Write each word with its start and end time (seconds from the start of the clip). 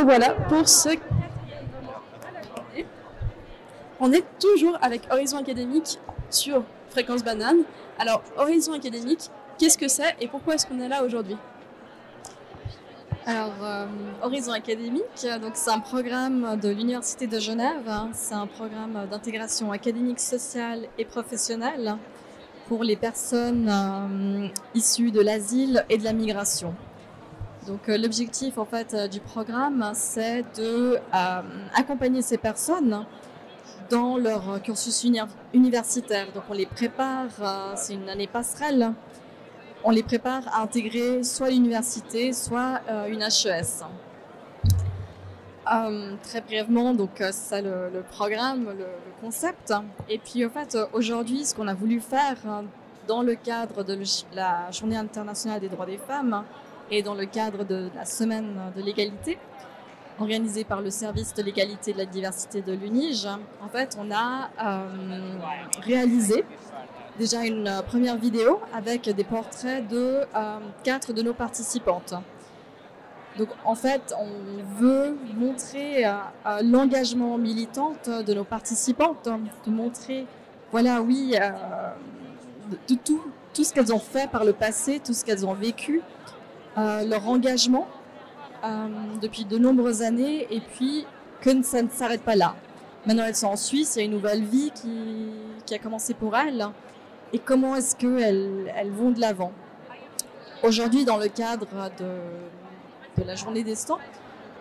revoilà 0.00 0.32
pour 0.48 0.68
ce... 0.68 0.90
On 4.02 4.12
est 4.12 4.24
toujours 4.38 4.78
avec 4.80 5.02
Horizon 5.10 5.38
Académique 5.38 5.98
sur 6.30 6.62
Fréquence 6.88 7.22
Banane. 7.22 7.58
Alors, 7.98 8.22
Horizon 8.38 8.72
Académique, 8.72 9.30
qu'est-ce 9.58 9.76
que 9.76 9.88
c'est 9.88 10.16
et 10.20 10.28
pourquoi 10.28 10.54
est-ce 10.54 10.66
qu'on 10.66 10.80
est 10.80 10.88
là 10.88 11.04
aujourd'hui? 11.04 11.36
Alors, 13.26 13.52
euh, 13.62 13.86
Horizon 14.22 14.52
Académique, 14.52 15.02
c'est 15.14 15.70
un 15.70 15.80
programme 15.80 16.58
de 16.58 16.70
l'Université 16.70 17.26
de 17.26 17.38
Genève. 17.38 17.86
Hein. 17.86 18.08
c'est 18.14 18.34
un 18.34 18.46
programme 18.46 19.06
d'intégration 19.10 19.70
académique, 19.70 20.20
sociale 20.20 20.86
et 20.96 21.04
professionnelle 21.04 21.96
pour 22.68 22.82
les 22.82 22.96
personnes 22.96 23.68
euh, 23.68 24.48
issues 24.74 25.10
de 25.10 25.20
l'asile 25.20 25.84
et 25.90 25.98
de 25.98 26.04
la 26.04 26.14
migration. 26.14 26.74
Donc, 27.66 27.88
euh, 27.88 27.98
l'objectif 27.98 28.58
en 28.58 28.64
fait 28.64 28.94
du 29.10 29.20
programme, 29.20 29.90
c'est 29.94 30.42
de 30.56 30.98
accompagner 31.74 32.22
ces 32.22 32.38
personnes 32.38 33.04
dans 33.90 34.16
leur 34.16 34.62
cursus 34.62 35.04
universitaire. 35.52 36.32
Donc, 36.32 36.44
on 36.48 36.54
les 36.54 36.66
prépare. 36.66 37.76
c'est 37.76 37.94
une 37.94 38.08
année 38.08 38.26
passerelle 38.26 38.94
on 39.84 39.90
les 39.90 40.02
prépare 40.02 40.42
à 40.52 40.62
intégrer 40.62 41.22
soit 41.22 41.50
l'université, 41.50 42.32
soit 42.32 42.80
euh, 42.88 43.06
une 43.06 43.22
HES. 43.22 43.84
Euh, 45.72 46.14
très 46.22 46.40
brièvement, 46.40 46.94
donc 46.94 47.20
euh, 47.20 47.28
c'est 47.32 47.48
ça 47.56 47.62
le, 47.62 48.02
programme, 48.10 48.74
le, 48.76 48.86
concept. 49.20 49.72
Et 50.08 50.18
puis 50.18 50.44
en 50.44 50.50
fait, 50.50 50.76
aujourd'hui, 50.92 51.44
ce 51.44 51.54
qu'on 51.54 51.68
a 51.68 51.74
voulu 51.74 52.00
faire 52.00 52.36
hein, 52.46 52.64
dans 53.06 53.22
le 53.22 53.34
cadre 53.34 53.84
de 53.84 53.98
la 54.34 54.70
Journée 54.70 54.96
internationale 54.96 55.60
des 55.60 55.68
droits 55.68 55.86
des 55.86 55.98
femmes 55.98 56.44
et 56.90 57.02
dans 57.02 57.14
le 57.14 57.26
cadre 57.26 57.64
de 57.64 57.90
la 57.94 58.04
Semaine 58.04 58.72
de 58.76 58.82
l'égalité, 58.82 59.38
organisée 60.18 60.64
par 60.64 60.82
le 60.82 60.90
service 60.90 61.32
de 61.34 61.42
l'égalité 61.42 61.92
et 61.92 61.94
de 61.94 61.98
la 61.98 62.06
diversité 62.06 62.62
de 62.62 62.72
l'UNIGE, 62.72 63.26
en 63.62 63.68
fait, 63.68 63.96
on 63.98 64.10
a 64.10 64.50
réalisé 65.82 66.44
déjà 67.20 67.44
une 67.44 67.68
euh, 67.68 67.82
première 67.82 68.16
vidéo 68.16 68.60
avec 68.72 69.08
des 69.10 69.24
portraits 69.24 69.86
de 69.86 70.20
euh, 70.34 70.58
quatre 70.82 71.12
de 71.12 71.22
nos 71.22 71.34
participantes. 71.34 72.14
Donc 73.36 73.48
en 73.64 73.74
fait, 73.74 74.14
on 74.18 74.80
veut 74.80 75.16
montrer 75.36 76.06
euh, 76.06 76.12
l'engagement 76.64 77.36
militant 77.36 77.94
de 78.06 78.34
nos 78.34 78.44
participantes, 78.44 79.28
de 79.66 79.70
montrer, 79.70 80.26
voilà, 80.72 81.02
oui, 81.02 81.36
tout 82.86 83.64
ce 83.64 83.72
qu'elles 83.72 83.92
ont 83.92 84.00
fait 84.00 84.28
par 84.30 84.44
le 84.44 84.52
passé, 84.52 85.00
tout 85.04 85.12
ce 85.12 85.24
qu'elles 85.24 85.46
ont 85.46 85.54
vécu, 85.54 86.02
leur 86.76 87.28
engagement 87.28 87.86
depuis 89.20 89.44
de 89.44 89.58
nombreuses 89.58 90.02
années, 90.02 90.46
et 90.50 90.60
puis 90.60 91.06
que 91.40 91.62
ça 91.62 91.82
ne 91.82 91.88
s'arrête 91.88 92.22
pas 92.22 92.36
là. 92.36 92.54
Maintenant, 93.06 93.24
elles 93.24 93.36
sont 93.36 93.46
en 93.46 93.56
Suisse, 93.56 93.94
il 93.96 93.98
y 94.00 94.02
a 94.02 94.04
une 94.04 94.12
nouvelle 94.12 94.44
vie 94.44 94.70
qui, 94.74 95.74
a 95.74 95.78
commencé 95.78 96.14
pour 96.14 96.36
elles 96.36 96.66
et 97.32 97.38
comment 97.38 97.76
est-ce 97.76 97.94
qu'elles 97.94 98.72
elles 98.74 98.90
vont 98.90 99.12
de 99.12 99.20
l'avant? 99.20 99.52
Aujourd'hui, 100.64 101.04
dans 101.04 101.16
le 101.16 101.28
cadre 101.28 101.68
de, 101.96 103.22
de 103.22 103.26
la 103.26 103.36
journée 103.36 103.62
des 103.62 103.76
stands, 103.76 104.00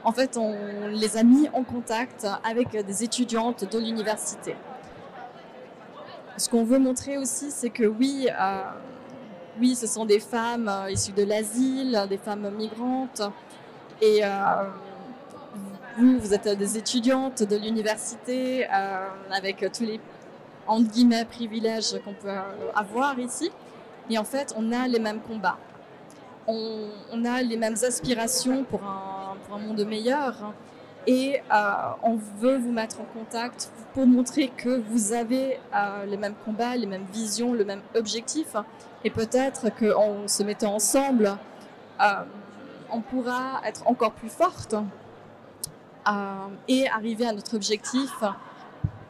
en 0.03 0.11
fait, 0.11 0.38
on 0.38 0.55
les 0.88 1.17
a 1.17 1.23
mis 1.23 1.49
en 1.53 1.63
contact 1.63 2.27
avec 2.44 2.69
des 2.85 3.03
étudiantes 3.03 3.69
de 3.69 3.79
l'université. 3.79 4.55
Ce 6.38 6.47
qu'on 6.47 6.63
veut 6.63 6.79
montrer 6.79 7.17
aussi, 7.17 7.51
c'est 7.51 7.69
que 7.69 7.83
oui, 7.83 8.29
euh, 8.29 8.61
oui, 9.59 9.75
ce 9.75 9.88
sont 9.88 10.05
des 10.05 10.19
femmes 10.19 10.69
euh, 10.69 10.91
issues 10.91 11.11
de 11.11 11.23
l'asile, 11.23 12.05
des 12.09 12.17
femmes 12.17 12.49
migrantes, 12.55 13.21
et 14.01 14.21
euh, 14.23 14.29
vous, 15.97 16.19
vous 16.19 16.34
êtes 16.34 16.47
des 16.47 16.78
étudiantes 16.78 17.44
de 17.44 17.56
l'université 17.57 18.66
avec 18.66 19.66
tous 19.73 19.84
les 19.84 20.00
entre 20.69 20.91
guillemets, 20.91 21.25
privilèges 21.25 22.00
qu'on 22.06 22.13
peut 22.13 22.29
euh, 22.29 22.72
avoir 22.75 23.19
ici. 23.19 23.51
Et 24.09 24.17
en 24.17 24.23
fait, 24.23 24.53
on 24.56 24.72
a 24.72 24.88
les 24.88 25.00
mêmes 25.00 25.19
combats. 25.19 25.57
On, 26.47 27.25
a 27.25 27.41
les 27.41 27.57
mêmes 27.57 27.75
aspirations 27.84 28.63
pour 28.63 28.81
un 28.84 29.57
monde 29.59 29.85
meilleur. 29.85 30.53
Et 31.07 31.41
euh, 31.51 31.63
on 32.03 32.15
veut 32.39 32.57
vous 32.57 32.71
mettre 32.71 32.99
en 32.99 33.05
contact 33.05 33.71
pour 33.93 34.05
montrer 34.05 34.49
que 34.49 34.81
vous 34.89 35.13
avez 35.13 35.59
euh, 35.73 36.05
les 36.05 36.17
mêmes 36.17 36.35
combats, 36.45 36.75
les 36.75 36.85
mêmes 36.85 37.05
visions, 37.11 37.53
le 37.53 37.65
même 37.65 37.81
objectif. 37.95 38.55
Et 39.03 39.09
peut-être 39.09 39.69
qu'en 39.77 40.27
se 40.27 40.43
mettant 40.43 40.75
ensemble, 40.75 41.37
on 42.91 43.01
pourra 43.01 43.61
être 43.65 43.87
encore 43.87 44.13
plus 44.13 44.29
forte 44.29 44.75
et 46.67 46.87
arriver 46.89 47.25
à 47.25 47.33
notre 47.33 47.55
objectif 47.55 48.11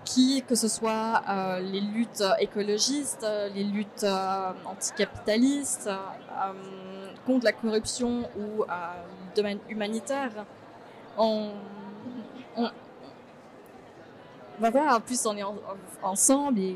qui, 0.09 0.43
que 0.47 0.55
ce 0.55 0.67
soit 0.67 1.21
euh, 1.29 1.59
les 1.59 1.81
luttes 1.81 2.23
écologistes, 2.39 3.25
les 3.53 3.63
luttes 3.63 4.03
euh, 4.03 4.51
anticapitalistes, 4.65 5.87
euh, 5.87 7.13
contre 7.27 7.45
la 7.45 7.51
corruption 7.51 8.27
ou 8.35 8.63
le 8.63 9.35
domaine 9.35 9.59
humanitaire, 9.69 10.31
on, 11.17 11.51
va 14.59 14.69
voir, 14.69 15.01
plus 15.01 15.25
on 15.25 15.37
est 15.37 15.43
ensemble 16.03 16.59
et 16.59 16.75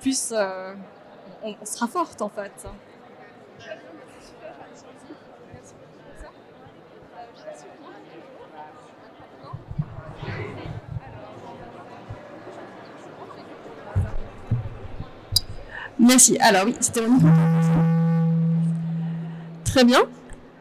plus 0.00 0.32
on, 0.32 1.54
on 1.60 1.64
sera 1.64 1.86
forte 1.86 2.22
en 2.22 2.28
fait. 2.28 2.66
Merci. 15.98 16.38
Alors 16.38 16.64
oui, 16.64 16.76
c'était 16.80 17.06
mon 17.06 17.18
Très 19.64 19.84
bien. 19.84 20.00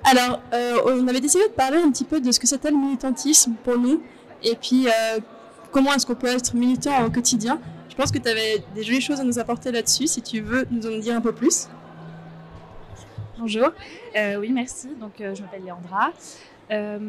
Alors, 0.04 0.42
euh, 0.54 0.80
on 0.86 1.08
avait 1.08 1.20
décidé 1.20 1.48
de 1.48 1.54
parler 1.54 1.78
un 1.78 1.92
petit 1.92 2.04
peu 2.04 2.20
de 2.20 2.32
ce 2.32 2.40
que 2.40 2.48
c'était 2.48 2.72
le 2.72 2.78
militantisme 2.78 3.54
pour 3.64 3.78
nous, 3.78 4.02
et 4.44 4.56
puis 4.56 4.88
euh, 4.88 5.20
comment 5.72 5.94
est-ce 5.94 6.06
qu'on 6.06 6.16
peut 6.16 6.28
être 6.28 6.54
militant 6.56 7.06
au 7.06 7.10
quotidien? 7.10 7.60
Je 7.90 7.96
pense 7.96 8.12
que 8.12 8.20
tu 8.20 8.30
avais 8.30 8.64
des 8.76 8.84
jolies 8.84 9.02
choses 9.02 9.20
à 9.20 9.24
nous 9.24 9.40
apporter 9.40 9.72
là-dessus, 9.72 10.08
si 10.08 10.22
tu 10.22 10.42
veux 10.42 10.68
nous 10.70 10.86
en 10.86 11.00
dire 11.00 11.16
un 11.16 11.22
peu 11.22 11.34
plus. 11.34 11.68
Bonjour. 13.40 13.70
Euh, 14.16 14.38
oui, 14.38 14.52
merci. 14.52 14.90
Donc, 15.00 15.14
je 15.20 15.42
m'appelle 15.42 15.64
Léandra. 15.64 16.12
Euh, 16.70 17.00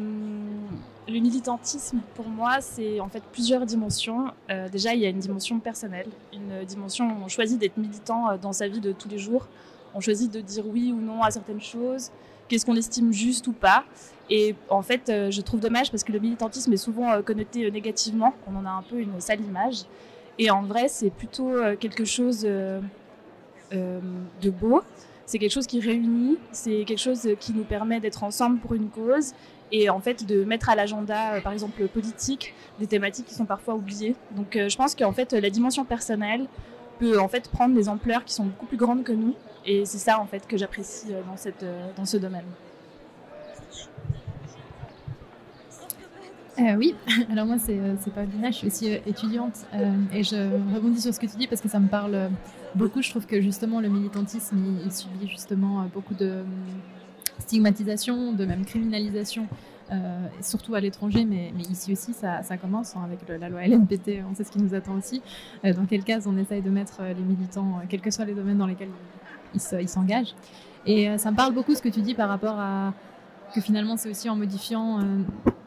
le 1.07 1.19
militantisme, 1.19 1.99
pour 2.15 2.27
moi, 2.27 2.61
c'est 2.61 2.99
en 2.99 3.09
fait 3.09 3.23
plusieurs 3.31 3.65
dimensions. 3.65 4.31
Euh, 4.49 4.69
déjà, 4.69 4.93
il 4.93 5.01
y 5.01 5.05
a 5.05 5.09
une 5.09 5.19
dimension 5.19 5.59
personnelle, 5.59 6.07
une 6.33 6.63
dimension 6.65 7.07
où 7.07 7.23
on 7.25 7.27
choisit 7.27 7.59
d'être 7.59 7.77
militant 7.77 8.29
euh, 8.29 8.37
dans 8.37 8.53
sa 8.53 8.67
vie 8.67 8.79
de 8.79 8.91
tous 8.91 9.09
les 9.09 9.17
jours. 9.17 9.47
On 9.95 9.99
choisit 9.99 10.31
de 10.31 10.39
dire 10.39 10.65
oui 10.67 10.93
ou 10.95 11.01
non 11.01 11.23
à 11.23 11.31
certaines 11.31 11.61
choses, 11.61 12.11
qu'est-ce 12.49 12.65
qu'on 12.65 12.75
estime 12.75 13.13
juste 13.13 13.47
ou 13.47 13.53
pas. 13.53 13.85
Et 14.29 14.55
en 14.69 14.81
fait, 14.81 15.03
je 15.07 15.41
trouve 15.41 15.59
dommage 15.59 15.89
parce 15.89 16.03
que 16.03 16.11
le 16.11 16.19
militantisme 16.19 16.73
est 16.73 16.77
souvent 16.77 17.21
connoté 17.23 17.71
négativement. 17.71 18.33
On 18.45 18.55
en 18.57 18.65
a 18.65 18.69
un 18.69 18.83
peu 18.83 18.99
une 18.99 19.19
sale 19.19 19.41
image. 19.41 19.85
Et 20.37 20.51
en 20.51 20.61
vrai, 20.63 20.87
c'est 20.87 21.09
plutôt 21.09 21.53
quelque 21.79 22.05
chose 22.05 22.41
de 22.41 22.81
beau 24.49 24.83
c'est 25.29 25.37
quelque 25.37 25.53
chose 25.53 25.67
qui 25.67 25.79
réunit, 25.79 26.39
c'est 26.51 26.85
quelque 26.85 26.97
chose 26.97 27.29
qui 27.39 27.53
nous 27.53 27.63
permet 27.63 27.99
d'être 27.99 28.23
ensemble 28.23 28.57
pour 28.57 28.73
une 28.73 28.89
cause 28.89 29.33
et 29.71 29.87
en 29.91 29.99
fait 29.99 30.25
de 30.25 30.43
mettre 30.43 30.71
à 30.71 30.75
l'agenda, 30.75 31.35
euh, 31.35 31.41
par 31.41 31.53
exemple 31.53 31.87
politique, 31.87 32.55
des 32.79 32.87
thématiques 32.87 33.27
qui 33.27 33.35
sont 33.35 33.45
parfois 33.45 33.75
oubliées. 33.75 34.15
Donc 34.31 34.55
euh, 34.55 34.69
je 34.69 34.75
pense 34.75 34.95
qu'en 34.95 35.11
fait 35.11 35.33
la 35.33 35.51
dimension 35.51 35.85
personnelle 35.85 36.47
peut 36.97 37.19
en 37.19 37.27
fait 37.27 37.47
prendre 37.47 37.75
des 37.75 37.89
ampleurs 37.89 38.25
qui 38.25 38.33
sont 38.33 38.45
beaucoup 38.45 38.65
plus 38.65 38.77
grandes 38.77 39.03
que 39.03 39.11
nous 39.11 39.35
et 39.65 39.85
c'est 39.85 39.97
ça 39.97 40.19
en 40.19 40.25
fait 40.25 40.47
que 40.47 40.57
j'apprécie 40.57 41.13
euh, 41.13 41.21
dans, 41.23 41.37
cette, 41.37 41.65
dans 41.95 42.05
ce 42.05 42.17
domaine. 42.17 42.45
oui, 46.77 46.93
alors 47.31 47.45
moi 47.45 47.55
c'est 47.57 47.79
Paulina, 48.13 48.51
je 48.51 48.57
suis 48.57 48.67
aussi 48.67 48.91
étudiante 49.05 49.65
et 50.13 50.23
je 50.23 50.35
rebondis 50.75 50.99
sur 50.99 51.13
ce 51.13 51.19
que 51.19 51.25
tu 51.25 51.37
dis 51.37 51.47
parce 51.47 51.61
que 51.61 51.69
ça 51.69 51.79
me 51.79 51.87
parle 51.87 52.29
beaucoup. 52.75 53.01
Je 53.01 53.09
trouve 53.09 53.25
que 53.25 53.41
justement 53.41 53.79
le 53.79 53.89
militantisme, 53.89 54.57
il, 54.83 54.91
subit 54.91 55.27
justement 55.27 55.81
euh, 55.81 55.85
beaucoup 55.93 56.13
de 56.13 56.25
euh, 56.25 56.43
stigmatisation, 57.39 58.33
de 58.33 58.45
même 58.45 58.65
criminalisation, 58.65 59.47
euh, 59.91 60.27
surtout 60.41 60.75
à 60.75 60.79
l'étranger, 60.79 61.25
mais, 61.25 61.51
ici 61.69 61.93
aussi 61.93 62.13
ça, 62.13 62.41
commence 62.57 62.95
hein, 62.95 63.01
avec 63.03 63.19
la 63.27 63.49
loi 63.49 63.63
LNPT, 63.65 64.23
on 64.29 64.35
sait 64.35 64.43
ce 64.43 64.51
qui 64.51 64.59
nous 64.59 64.73
attend 64.73 64.95
aussi. 64.95 65.21
dans 65.63 65.85
quel 65.85 66.03
cas 66.03 66.19
on 66.27 66.37
essaye 66.37 66.61
de 66.61 66.69
mettre 66.69 67.01
les 67.01 67.23
militants, 67.23 67.81
quels 67.89 68.01
que 68.01 68.11
soient 68.11 68.25
les 68.25 68.35
domaines 68.35 68.57
dans 68.57 68.67
lesquels 68.67 68.89
ils 69.53 69.89
s'engagent. 69.89 70.35
Et 70.85 71.17
ça 71.17 71.31
me 71.31 71.35
parle 71.35 71.53
beaucoup 71.53 71.75
ce 71.75 71.81
que 71.81 71.89
tu 71.89 72.01
dis 72.01 72.13
par 72.13 72.29
rapport 72.29 72.59
à 72.59 72.93
que 73.53 73.61
finalement 73.61 73.97
c'est 73.97 74.09
aussi 74.09 74.29
en 74.29 74.35
modifiant 74.35 74.99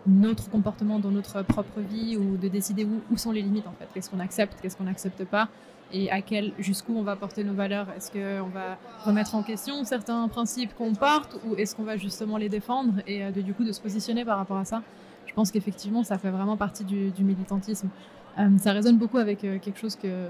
notre 0.06 0.48
comportement 0.50 0.98
dans 0.98 1.10
notre 1.10 1.42
propre 1.42 1.80
vie 1.80 2.16
ou 2.16 2.36
de 2.36 2.48
décider 2.48 2.84
où, 2.84 3.00
où 3.10 3.16
sont 3.16 3.32
les 3.32 3.42
limites 3.42 3.66
en 3.66 3.74
fait, 3.78 3.88
qu'est-ce 3.92 4.10
qu'on 4.10 4.20
accepte, 4.20 4.58
qu'est-ce 4.60 4.76
qu'on 4.76 4.84
n'accepte 4.84 5.24
pas 5.24 5.48
et 5.92 6.10
à 6.10 6.22
quel, 6.22 6.52
jusqu'où 6.58 6.96
on 6.96 7.02
va 7.02 7.16
porter 7.16 7.44
nos 7.44 7.52
valeurs. 7.52 7.86
Est-ce 7.96 8.10
qu'on 8.10 8.48
va 8.48 8.78
remettre 9.04 9.34
en 9.34 9.42
question 9.42 9.84
certains 9.84 10.26
principes 10.28 10.74
qu'on 10.74 10.94
porte 10.94 11.38
ou 11.46 11.54
est-ce 11.56 11.76
qu'on 11.76 11.84
va 11.84 11.96
justement 11.96 12.36
les 12.38 12.48
défendre 12.48 12.94
et 13.06 13.24
euh, 13.24 13.30
de, 13.30 13.40
du 13.40 13.52
coup 13.52 13.64
de 13.64 13.72
se 13.72 13.80
positionner 13.80 14.24
par 14.24 14.38
rapport 14.38 14.56
à 14.56 14.64
ça? 14.64 14.82
Je 15.26 15.34
pense 15.34 15.50
qu'effectivement, 15.50 16.02
ça 16.02 16.18
fait 16.18 16.30
vraiment 16.30 16.56
partie 16.56 16.84
du 16.84 17.12
militantisme. 17.24 17.88
ça 18.58 18.72
résonne 18.72 18.98
beaucoup 18.98 19.18
avec 19.18 19.38
quelque 19.38 19.78
chose 19.78 19.96
que, 19.96 20.28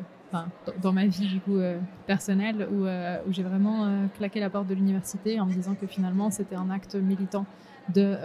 dans 0.80 0.92
ma 0.92 1.06
vie 1.06 1.28
du 1.28 1.40
coup 1.40 1.58
personnelle, 2.06 2.68
où, 2.70 2.84
où 2.84 3.32
j'ai 3.32 3.42
vraiment 3.42 4.08
claqué 4.16 4.40
la 4.40 4.50
porte 4.50 4.66
de 4.66 4.74
l'université 4.74 5.40
en 5.40 5.46
me 5.46 5.52
disant 5.52 5.74
que 5.74 5.86
finalement, 5.86 6.30
c'était 6.30 6.56
un 6.56 6.70
acte 6.70 6.94
militant 6.94 7.46
de 7.94 8.16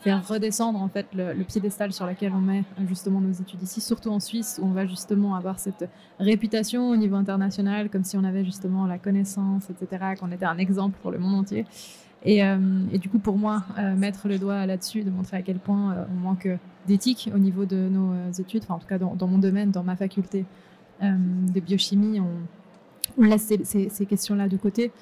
faire 0.00 0.26
redescendre 0.26 0.80
en 0.80 0.88
fait 0.88 1.06
le, 1.14 1.42
piédestal 1.44 1.92
sur 1.92 2.06
lequel 2.06 2.32
on 2.32 2.40
met 2.40 2.64
justement 2.86 3.20
nos 3.20 3.32
études 3.32 3.62
ici, 3.62 3.80
surtout 3.80 4.10
en 4.10 4.20
Suisse 4.20 4.60
où 4.62 4.66
on 4.66 4.72
va 4.72 4.86
justement 4.86 5.34
avoir 5.34 5.58
cette 5.58 5.88
réputation 6.20 6.90
au 6.90 6.96
niveau 6.96 7.16
international, 7.16 7.90
comme 7.90 8.04
si 8.04 8.16
on 8.16 8.24
avait 8.24 8.44
justement 8.44 8.86
la 8.86 8.98
connaissance, 8.98 9.70
etc., 9.70 10.14
qu'on 10.18 10.30
était 10.30 10.44
un 10.44 10.58
exemple 10.58 10.98
pour 11.02 11.10
le 11.10 11.18
monde 11.18 11.34
entier. 11.34 11.66
Et, 12.24 12.44
euh, 12.44 12.56
du 12.94 13.08
coup, 13.08 13.18
pour 13.18 13.38
moi, 13.38 13.64
euh, 13.78 13.94
mettre 13.94 14.28
le 14.28 14.38
doigt 14.38 14.66
là-dessus, 14.66 15.04
de 15.04 15.10
montrer 15.10 15.36
à 15.36 15.42
quel 15.42 15.58
point 15.58 15.92
euh, 15.92 16.04
on 16.12 16.20
manque 16.20 16.48
d'éthique 16.86 17.30
au 17.34 17.38
niveau 17.38 17.64
de 17.64 17.88
nos 17.88 18.30
études, 18.38 18.62
enfin 18.64 18.74
en 18.74 18.78
tout 18.78 18.86
cas 18.86 18.98
dans, 18.98 19.26
mon 19.26 19.38
domaine, 19.38 19.70
dans 19.70 19.82
ma 19.82 19.94
faculté 19.94 20.46
de 21.00 21.60
biochimie, 21.60 22.20
on, 22.20 23.22
laisse 23.22 23.52
ces, 23.64 24.06
questions-là 24.06 24.48
de 24.48 24.56
côté 24.56 24.92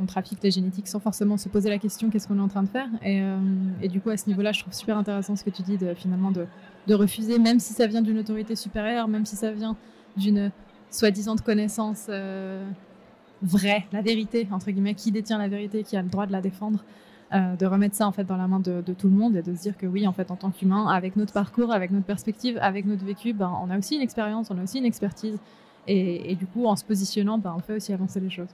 on, 0.00 0.06
trafique 0.06 0.38
les 0.42 0.50
génétiques 0.50 0.88
sans 0.88 1.00
forcément 1.00 1.36
se 1.36 1.48
poser 1.48 1.70
la 1.70 1.78
question 1.78 2.10
qu'est-ce 2.10 2.26
qu'on 2.26 2.38
est 2.38 2.42
en 2.42 2.48
train 2.48 2.62
de 2.62 2.68
faire. 2.68 2.88
Euh, 3.06 3.38
et, 3.80 3.88
du 3.88 4.00
coup, 4.00 4.10
à 4.10 4.16
ce 4.16 4.28
niveau-là, 4.28 4.52
je 4.52 4.60
trouve 4.60 4.72
super 4.72 4.96
intéressant 4.96 5.36
ce 5.36 5.44
que 5.44 5.50
tu 5.50 5.62
dis 5.62 5.78
de 5.78 5.94
finalement 5.94 6.32
de, 6.32 6.46
refuser, 6.94 7.38
même 7.38 7.60
si 7.60 7.72
ça 7.72 7.86
vient 7.86 8.02
d'une 8.02 8.18
autorité 8.18 8.56
supérieure, 8.56 9.08
même 9.08 9.24
si 9.24 9.36
ça 9.36 9.52
vient 9.52 9.76
d'une 10.16 10.50
soi-disant 10.90 11.36
connaissance 11.36 12.06
euh, 12.08 12.68
vraie, 13.40 13.86
la 13.92 14.02
vérité, 14.02 14.48
entre 14.50 14.70
guillemets, 14.70 14.94
qui 14.94 15.12
détient 15.12 15.38
la 15.38 15.48
vérité, 15.48 15.84
qui 15.84 15.96
a 15.96 16.02
le 16.02 16.08
droit 16.08 16.26
de 16.26 16.32
la 16.32 16.40
défendre. 16.40 16.84
Euh, 17.34 17.56
de 17.56 17.64
remettre 17.64 17.94
ça 17.94 18.06
en 18.06 18.12
fait 18.12 18.24
dans 18.24 18.36
la 18.36 18.46
main 18.46 18.60
de, 18.60 18.82
tout 18.92 19.08
le 19.08 19.14
monde 19.14 19.36
et 19.36 19.42
de 19.42 19.54
se 19.54 19.62
dire 19.62 19.78
que 19.78 19.86
oui 19.86 20.06
en 20.06 20.12
fait 20.12 20.30
en 20.30 20.36
tant 20.36 20.50
qu'humain 20.50 20.88
avec 20.88 21.16
notre 21.16 21.32
parcours 21.32 21.72
avec 21.72 21.90
notre 21.90 22.04
perspective 22.04 22.58
avec 22.60 22.84
notre 22.84 23.06
vécu 23.06 23.32
ben, 23.32 23.50
on 23.62 23.70
a 23.70 23.78
aussi 23.78 23.94
une 23.94 24.02
expérience 24.02 24.50
on 24.50 24.58
a 24.58 24.62
aussi 24.62 24.76
une 24.76 24.84
expertise 24.84 25.38
et, 25.86 26.36
du 26.36 26.46
coup 26.46 26.66
en 26.66 26.76
se 26.76 26.84
positionnant 26.84 27.38
ben, 27.38 27.54
on 27.56 27.60
fait 27.60 27.76
aussi 27.76 27.94
avancer 27.94 28.20
les 28.20 28.28
choses 28.28 28.50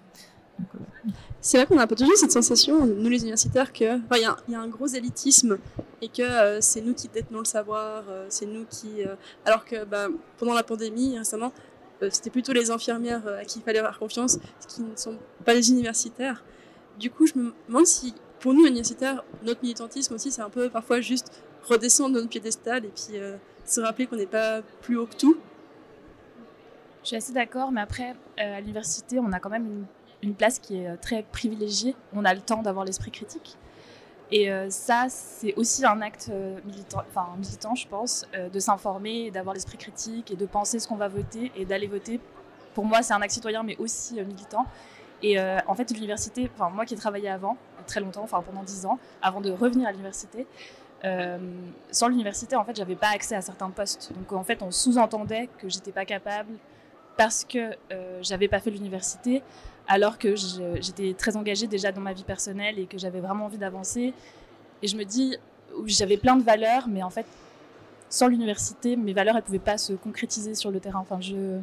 c'est 1.40 1.58
vrai 1.58 1.66
qu'on 1.66 1.78
a 1.78 1.86
pas 1.86 1.94
toujours 1.94 2.16
cette 2.16 2.32
sensation, 2.32 2.84
nous 2.84 3.08
les 3.08 3.20
universitaires, 3.20 3.72
qu'il 3.72 3.86
y, 3.86 4.50
y, 4.50 4.54
a 4.54 4.60
un 4.60 4.68
gros 4.68 4.86
élitisme 4.86 5.58
et 6.02 6.08
que 6.08 6.22
euh, 6.22 6.60
c'est 6.60 6.80
nous 6.80 6.94
qui 6.94 7.08
détenons 7.08 7.40
le 7.40 7.44
savoir, 7.44 8.04
euh, 8.08 8.26
c'est 8.28 8.46
nous 8.46 8.64
qui... 8.64 9.04
Euh, 9.04 9.14
alors 9.44 9.64
que 9.64 9.84
bah, 9.84 10.08
pendant 10.36 10.54
la 10.54 10.62
pandémie, 10.62 11.16
récemment, 11.16 11.52
c'était 12.10 12.30
plutôt 12.30 12.52
les 12.52 12.70
infirmières 12.70 13.26
à 13.26 13.44
qui 13.44 13.58
il 13.58 13.62
fallait 13.62 13.78
avoir 13.78 13.98
confiance, 13.98 14.38
ce 14.60 14.66
qui 14.66 14.82
ne 14.82 14.96
sont 14.96 15.16
pas 15.44 15.54
les 15.54 15.70
universitaires. 15.70 16.44
Du 16.98 17.10
coup, 17.10 17.26
je 17.26 17.38
me 17.38 17.54
demande 17.68 17.86
si, 17.86 18.14
pour 18.40 18.54
nous, 18.54 18.66
universitaires, 18.66 19.24
notre 19.42 19.62
militantisme 19.62 20.14
aussi, 20.14 20.30
c'est 20.30 20.42
un 20.42 20.50
peu 20.50 20.68
parfois 20.68 21.00
juste 21.00 21.42
redescendre 21.64 22.14
de 22.14 22.20
notre 22.20 22.30
piédestal 22.30 22.84
et 22.84 22.88
puis 22.88 23.18
se 23.64 23.80
rappeler 23.80 24.06
qu'on 24.06 24.16
n'est 24.16 24.26
pas 24.26 24.62
plus 24.80 24.96
haut 24.96 25.06
que 25.06 25.16
tout. 25.16 25.36
Je 27.02 27.08
suis 27.08 27.16
assez 27.16 27.32
d'accord, 27.32 27.72
mais 27.72 27.80
après, 27.80 28.14
à 28.36 28.60
l'université, 28.60 29.18
on 29.18 29.32
a 29.32 29.40
quand 29.40 29.50
même 29.50 29.86
une 30.22 30.34
place 30.34 30.58
qui 30.58 30.76
est 30.76 30.88
euh, 30.88 30.96
très 31.00 31.22
privilégiée. 31.22 31.94
On 32.12 32.24
a 32.24 32.34
le 32.34 32.40
temps 32.40 32.62
d'avoir 32.62 32.84
l'esprit 32.84 33.10
critique. 33.10 33.56
Et 34.30 34.50
euh, 34.50 34.68
ça, 34.68 35.06
c'est 35.08 35.54
aussi 35.54 35.86
un 35.86 36.02
acte 36.02 36.28
euh, 36.30 36.58
militant, 36.66 37.02
militant, 37.38 37.74
je 37.74 37.88
pense, 37.88 38.26
de 38.52 38.60
s'informer, 38.60 39.30
d'avoir 39.30 39.54
l'esprit 39.54 39.78
critique 39.78 40.30
et 40.30 40.36
de 40.36 40.46
penser 40.46 40.78
ce 40.78 40.88
qu'on 40.88 40.96
va 40.96 41.08
voter 41.08 41.50
et 41.56 41.64
d'aller 41.64 41.86
voter. 41.86 42.20
Pour 42.74 42.84
moi, 42.84 43.02
c'est 43.02 43.14
un 43.14 43.22
acte 43.22 43.32
citoyen, 43.32 43.62
mais 43.62 43.76
aussi 43.78 44.14
militant. 44.22 44.66
Et 45.22 45.40
en 45.40 45.74
fait, 45.74 45.90
l'université, 45.90 46.48
moi 46.72 46.84
qui 46.84 46.94
ai 46.94 46.96
travaillé 46.96 47.28
avant, 47.28 47.56
très 47.88 48.00
longtemps, 48.00 48.22
enfin 48.22 48.42
pendant 48.42 48.62
dix 48.62 48.86
ans, 48.86 48.98
avant 49.20 49.40
de 49.40 49.50
revenir 49.50 49.88
à 49.88 49.90
l'université, 49.90 50.46
sans 51.90 52.08
l'université, 52.08 52.54
en 52.56 52.64
fait, 52.64 52.76
j'avais 52.76 52.96
pas 52.96 53.08
accès 53.08 53.34
à 53.34 53.40
certains 53.40 53.70
postes. 53.70 54.12
Donc 54.16 54.32
en 54.32 54.44
fait, 54.44 54.62
on 54.62 54.70
sous-entendait 54.70 55.48
que 55.58 55.68
j'étais 55.68 55.92
pas 55.92 56.04
capable 56.04 56.52
parce 57.16 57.44
que 57.44 57.70
j'avais 58.22 58.48
pas 58.48 58.60
fait 58.60 58.70
l'université 58.70 59.42
alors 59.88 60.18
que 60.18 60.34
j'étais 60.36 61.14
très 61.14 61.36
engagée 61.36 61.66
déjà 61.66 61.90
dans 61.92 62.00
ma 62.00 62.12
vie 62.12 62.24
personnelle 62.24 62.78
et 62.78 62.86
que 62.86 62.98
j'avais 62.98 63.20
vraiment 63.20 63.46
envie 63.46 63.58
d'avancer. 63.58 64.12
Et 64.82 64.86
je 64.86 64.96
me 64.96 65.04
dis, 65.04 65.36
j'avais 65.86 66.18
plein 66.18 66.36
de 66.36 66.42
valeurs, 66.42 66.86
mais 66.88 67.02
en 67.02 67.10
fait, 67.10 67.26
sans 68.10 68.28
l'université, 68.28 68.96
mes 68.96 69.12
valeurs, 69.12 69.36
elles 69.36 69.42
pouvaient 69.42 69.58
pas 69.58 69.78
se 69.78 69.94
concrétiser 69.94 70.54
sur 70.54 70.70
le 70.70 70.80
terrain. 70.80 71.00
Enfin, 71.00 71.20
je... 71.20 71.58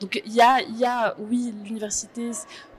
Donc 0.00 0.20
il 0.24 0.32
y 0.32 0.40
a, 0.40 0.60
y 0.62 0.84
a, 0.84 1.16
oui, 1.18 1.54
l'université, 1.64 2.30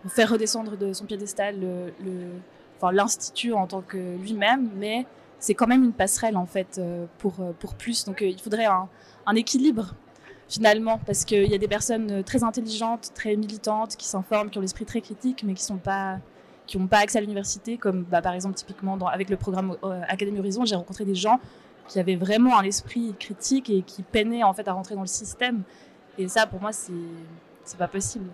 faire 0.08 0.30
redescendre 0.30 0.78
de 0.78 0.94
son 0.94 1.06
piédestal 1.06 1.60
le, 1.60 2.30
enfin, 2.78 2.92
l'institut 2.92 3.54
en 3.54 3.68
tant 3.68 3.82
que 3.82 3.98
lui-même, 4.18 4.70
mais 4.76 5.06
c'est 5.40 5.54
quand 5.54 5.68
même 5.68 5.84
une 5.84 5.94
passerelle 5.94 6.38
en 6.38 6.46
fait 6.46 6.78
euh, 6.78 7.06
pour, 7.18 7.36
pour 7.60 7.76
plus. 7.76 8.06
Donc 8.06 8.22
euh, 8.22 8.28
il 8.28 8.40
faudrait 8.40 8.66
un, 8.66 8.88
équilibre 9.36 9.94
finalement, 10.48 11.00
parce 11.06 11.26
qu'il 11.26 11.46
y 11.46 11.54
a 11.54 11.58
des 11.58 11.68
personnes 11.68 12.12
euh, 12.12 12.24
très 12.24 12.44
intelligentes, 12.44 13.12
très 13.14 13.36
militantes, 13.36 13.96
qui 13.98 14.08
s'informent, 14.08 14.50
qui 14.50 14.58
ont 14.58 14.62
l'esprit 14.62 14.86
très 14.86 15.02
critique, 15.02 15.44
mais 15.46 15.54
qui 15.54 15.64
sont 15.64 15.78
pas 15.78 16.20
qui 16.66 16.78
n'ont 16.78 16.88
pas 16.88 16.98
accès 16.98 17.18
à 17.18 17.22
l'université, 17.22 17.78
comme 17.78 18.04
bah, 18.04 18.22
par 18.22 18.34
exemple 18.34 18.56
typiquement 18.56 18.98
avec 19.08 19.30
le 19.30 19.38
programme 19.38 19.78
euh, 19.84 20.02
Académie 20.10 20.40
Horizon, 20.40 20.66
j'ai 20.66 20.76
rencontré 20.76 21.06
des 21.06 21.16
gens 21.16 21.40
qui 21.88 21.98
avaient 21.98 22.18
vraiment 22.18 22.60
un 22.60 22.64
esprit 22.64 23.16
critique 23.18 23.70
et 23.70 23.82
qui 23.84 24.04
peinaient 24.04 24.44
en 24.44 24.54
fait 24.54 24.68
à 24.68 24.74
rentrer 24.74 24.96
dans 24.96 25.02
le 25.02 25.08
système. 25.08 25.64
Et 26.18 26.28
ça, 26.28 26.46
pour 26.46 26.60
moi, 26.60 26.72
c'est 26.74 27.78
pas 27.78 27.88
possible. 27.88 28.26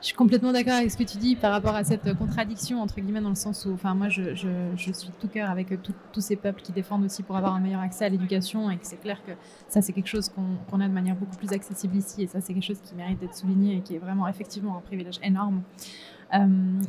Je 0.00 0.06
suis 0.06 0.14
complètement 0.14 0.52
d'accord 0.52 0.74
avec 0.74 0.90
ce 0.90 0.96
que 0.96 1.04
tu 1.04 1.18
dis 1.18 1.36
par 1.36 1.52
rapport 1.52 1.74
à 1.74 1.84
cette 1.84 2.16
contradiction, 2.16 2.80
entre 2.80 3.00
guillemets, 3.00 3.20
dans 3.20 3.28
le 3.28 3.34
sens 3.34 3.66
où, 3.66 3.72
enfin, 3.72 3.94
moi, 3.94 4.08
je, 4.08 4.34
je, 4.34 4.48
je 4.76 4.92
suis 4.92 5.10
tout 5.20 5.28
cœur 5.28 5.50
avec 5.50 5.68
tous 6.12 6.20
ces 6.20 6.36
peuples 6.36 6.62
qui 6.62 6.72
défendent 6.72 7.04
aussi 7.04 7.22
pour 7.22 7.36
avoir 7.36 7.54
un 7.54 7.60
meilleur 7.60 7.80
accès 7.80 8.04
à 8.04 8.08
l'éducation 8.08 8.70
et 8.70 8.76
que 8.76 8.86
c'est 8.86 9.00
clair 9.00 9.22
que 9.24 9.32
ça, 9.68 9.82
c'est 9.82 9.92
quelque 9.92 10.08
chose 10.08 10.30
qu'on 10.30 10.80
a 10.80 10.88
de 10.88 10.92
manière 10.92 11.16
beaucoup 11.16 11.36
plus 11.36 11.52
accessible 11.52 11.96
ici 11.96 12.22
et 12.22 12.26
ça, 12.26 12.40
c'est 12.40 12.54
quelque 12.54 12.64
chose 12.64 12.80
qui 12.82 12.94
mérite 12.94 13.18
d'être 13.18 13.34
souligné 13.34 13.76
et 13.76 13.80
qui 13.80 13.94
est 13.94 13.98
vraiment 13.98 14.28
effectivement 14.28 14.76
un 14.76 14.80
privilège 14.80 15.18
énorme. 15.22 15.62
Euh, 16.34 16.46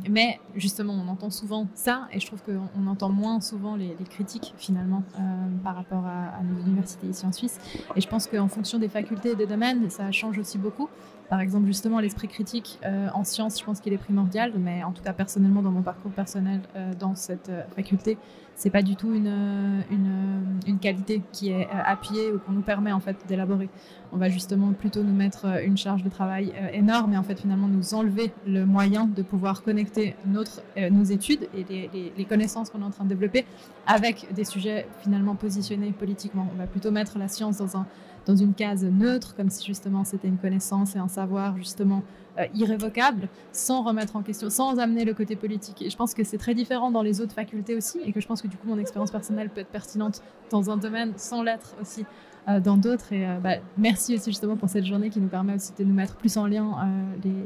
mais 0.10 0.40
justement, 0.56 0.94
on 0.94 1.08
entend 1.08 1.30
souvent 1.30 1.68
ça, 1.74 2.08
et 2.12 2.20
je 2.20 2.26
trouve 2.28 2.42
qu'on 2.44 2.88
entend 2.88 3.10
moins 3.10 3.40
souvent 3.40 3.76
les, 3.76 3.96
critiques 4.10 4.54
finalement 4.58 5.04
euh, 5.18 5.20
par 5.64 5.76
rapport 5.76 6.06
à, 6.06 6.38
à, 6.38 6.44
nos 6.44 6.60
universités 6.60 7.08
ici 7.08 7.26
en 7.26 7.32
Suisse. 7.32 7.60
Et 7.96 8.02
je 8.02 8.08
pense 8.08 8.28
qu'en 8.28 8.48
fonction 8.48 8.80
des 8.80 8.90
facultés 8.90 9.32
et 9.32 9.36
des 9.36 9.48
domaines, 9.48 9.90
ça 9.90 10.12
change 10.12 10.38
aussi 10.38 10.58
beaucoup. 10.58 10.90
Par 11.30 11.42
exemple, 11.42 11.68
justement, 11.68 12.00
l'esprit 12.00 12.28
critique 12.28 12.80
euh, 12.84 13.08
en 13.14 13.24
sciences, 13.24 13.60
je 13.60 13.64
pense 13.64 13.80
qu'il 13.80 13.94
est 13.94 13.98
primordial, 13.98 14.52
mais 14.58 14.84
en 14.84 14.92
tout 14.92 15.04
cas, 15.04 15.14
personnellement, 15.14 15.62
dans 15.62 15.72
mon 15.72 15.84
parcours 15.84 16.12
personnel 16.12 16.62
dans 17.00 17.16
cette 17.16 17.52
faculté, 17.76 18.18
c'est 18.60 18.70
pas 18.70 18.82
du 18.82 18.98
tout 18.98 19.14
une, 19.14 19.84
une, 19.90 20.60
une, 20.68 20.80
qualité 20.80 21.22
qui 21.32 21.50
est 21.50 21.70
appuyée 21.72 22.34
ou 22.34 22.40
qu'on 22.40 22.52
nous 22.52 22.62
permet 22.62 22.92
en 22.92 23.00
fait 23.00 23.16
d'élaborer. 23.26 23.70
On 24.12 24.18
va 24.18 24.28
justement 24.28 24.74
plutôt 24.74 25.02
nous 25.02 25.14
mettre 25.14 25.46
une 25.64 25.78
charge 25.78 26.04
de 26.04 26.10
travail 26.10 26.54
énorme 26.74 27.14
et 27.14 27.18
en 27.18 27.24
fait 27.24 27.40
finalement 27.40 27.70
nous 27.70 27.94
enlever 27.94 28.34
le 28.46 28.66
moyen 28.66 29.06
de 29.06 29.22
pouvoir 29.22 29.64
connecter 29.64 30.16
notre, 30.26 30.62
euh, 30.78 30.90
nos 30.90 31.06
études 31.06 31.48
et 31.56 31.90
les, 32.18 32.26
connaissances 32.26 32.70
qu'on 32.70 32.82
est 32.82 32.86
en 32.86 32.92
train 32.92 33.06
de 33.06 33.10
développer 33.10 33.46
avec 33.88 34.28
des 34.34 34.44
sujets 34.44 34.88
finalement 35.02 35.36
positionnés 35.36 35.92
politiquement. 35.92 36.48
On 36.54 36.58
va 36.58 36.68
plutôt 36.68 36.92
mettre 36.92 37.18
la 37.18 37.30
science 37.30 37.58
dans, 37.58 37.78
un, 37.78 37.88
dans 38.30 38.36
une 38.36 38.54
case 38.54 38.84
neutre, 38.84 39.36
comme 39.36 39.50
si 39.50 39.66
justement 39.66 40.04
c'était 40.04 40.28
une 40.28 40.38
connaissance 40.38 40.96
et 40.96 41.00
un 41.00 41.08
savoir 41.08 41.58
justement 41.58 42.04
euh, 42.38 42.46
irrévocable, 42.54 43.28
sans 43.52 43.82
remettre 43.82 44.16
en 44.16 44.22
question, 44.22 44.52
sans 44.52 44.78
amener 44.78 45.04
le 45.04 45.16
côté 45.16 45.36
politique. 45.36 45.82
Et 45.82 45.90
je 45.90 45.98
pense 45.98 46.14
que 46.14 46.24
c'est 46.24 46.38
très 46.38 46.54
différent 46.54 46.92
dans 46.92 47.02
les 47.02 47.22
autres 47.22 47.34
facultés 47.34 47.76
aussi, 47.76 48.00
et 48.06 48.14
que 48.14 48.22
je 48.22 48.28
pense 48.28 48.44
que 48.44 48.48
du 48.48 48.56
coup 48.56 48.68
mon 48.68 48.78
expérience 48.78 49.10
personnelle 49.10 49.50
peut 49.50 49.62
être 49.62 49.72
pertinente 49.72 50.22
dans 50.52 50.70
un 50.70 50.78
domaine 50.78 51.14
sans 51.18 51.42
l'être 51.42 51.74
aussi 51.82 52.06
euh, 52.48 52.60
dans 52.60 52.78
d'autres. 52.78 53.12
Et 53.14 53.26
bah, 53.42 53.56
merci 53.78 54.14
aussi 54.14 54.30
justement 54.30 54.58
pour 54.58 54.70
cette 54.70 54.86
journée 54.86 55.10
qui 55.10 55.20
nous 55.20 55.28
permet 55.28 55.56
aussi 55.56 55.74
de 55.78 55.84
nous 55.84 55.96
mettre 55.96 56.16
plus 56.16 56.38
en 56.38 56.46
lien 56.46 56.72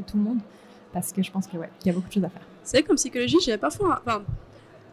tout 0.05 0.17
le 0.17 0.23
monde 0.23 0.39
parce 0.91 1.13
que 1.13 1.23
je 1.23 1.31
pense 1.31 1.47
qu'il 1.47 1.59
ouais, 1.59 1.69
y 1.85 1.89
a 1.89 1.93
beaucoup 1.93 2.09
de 2.09 2.13
choses 2.13 2.25
à 2.25 2.29
faire. 2.29 2.43
C'est 2.63 2.77
vrai 2.77 2.83
comme 2.83 2.97
psychologie, 2.97 3.37
j'ai 3.41 3.57
parfois. 3.57 4.01
Enfin, 4.05 4.21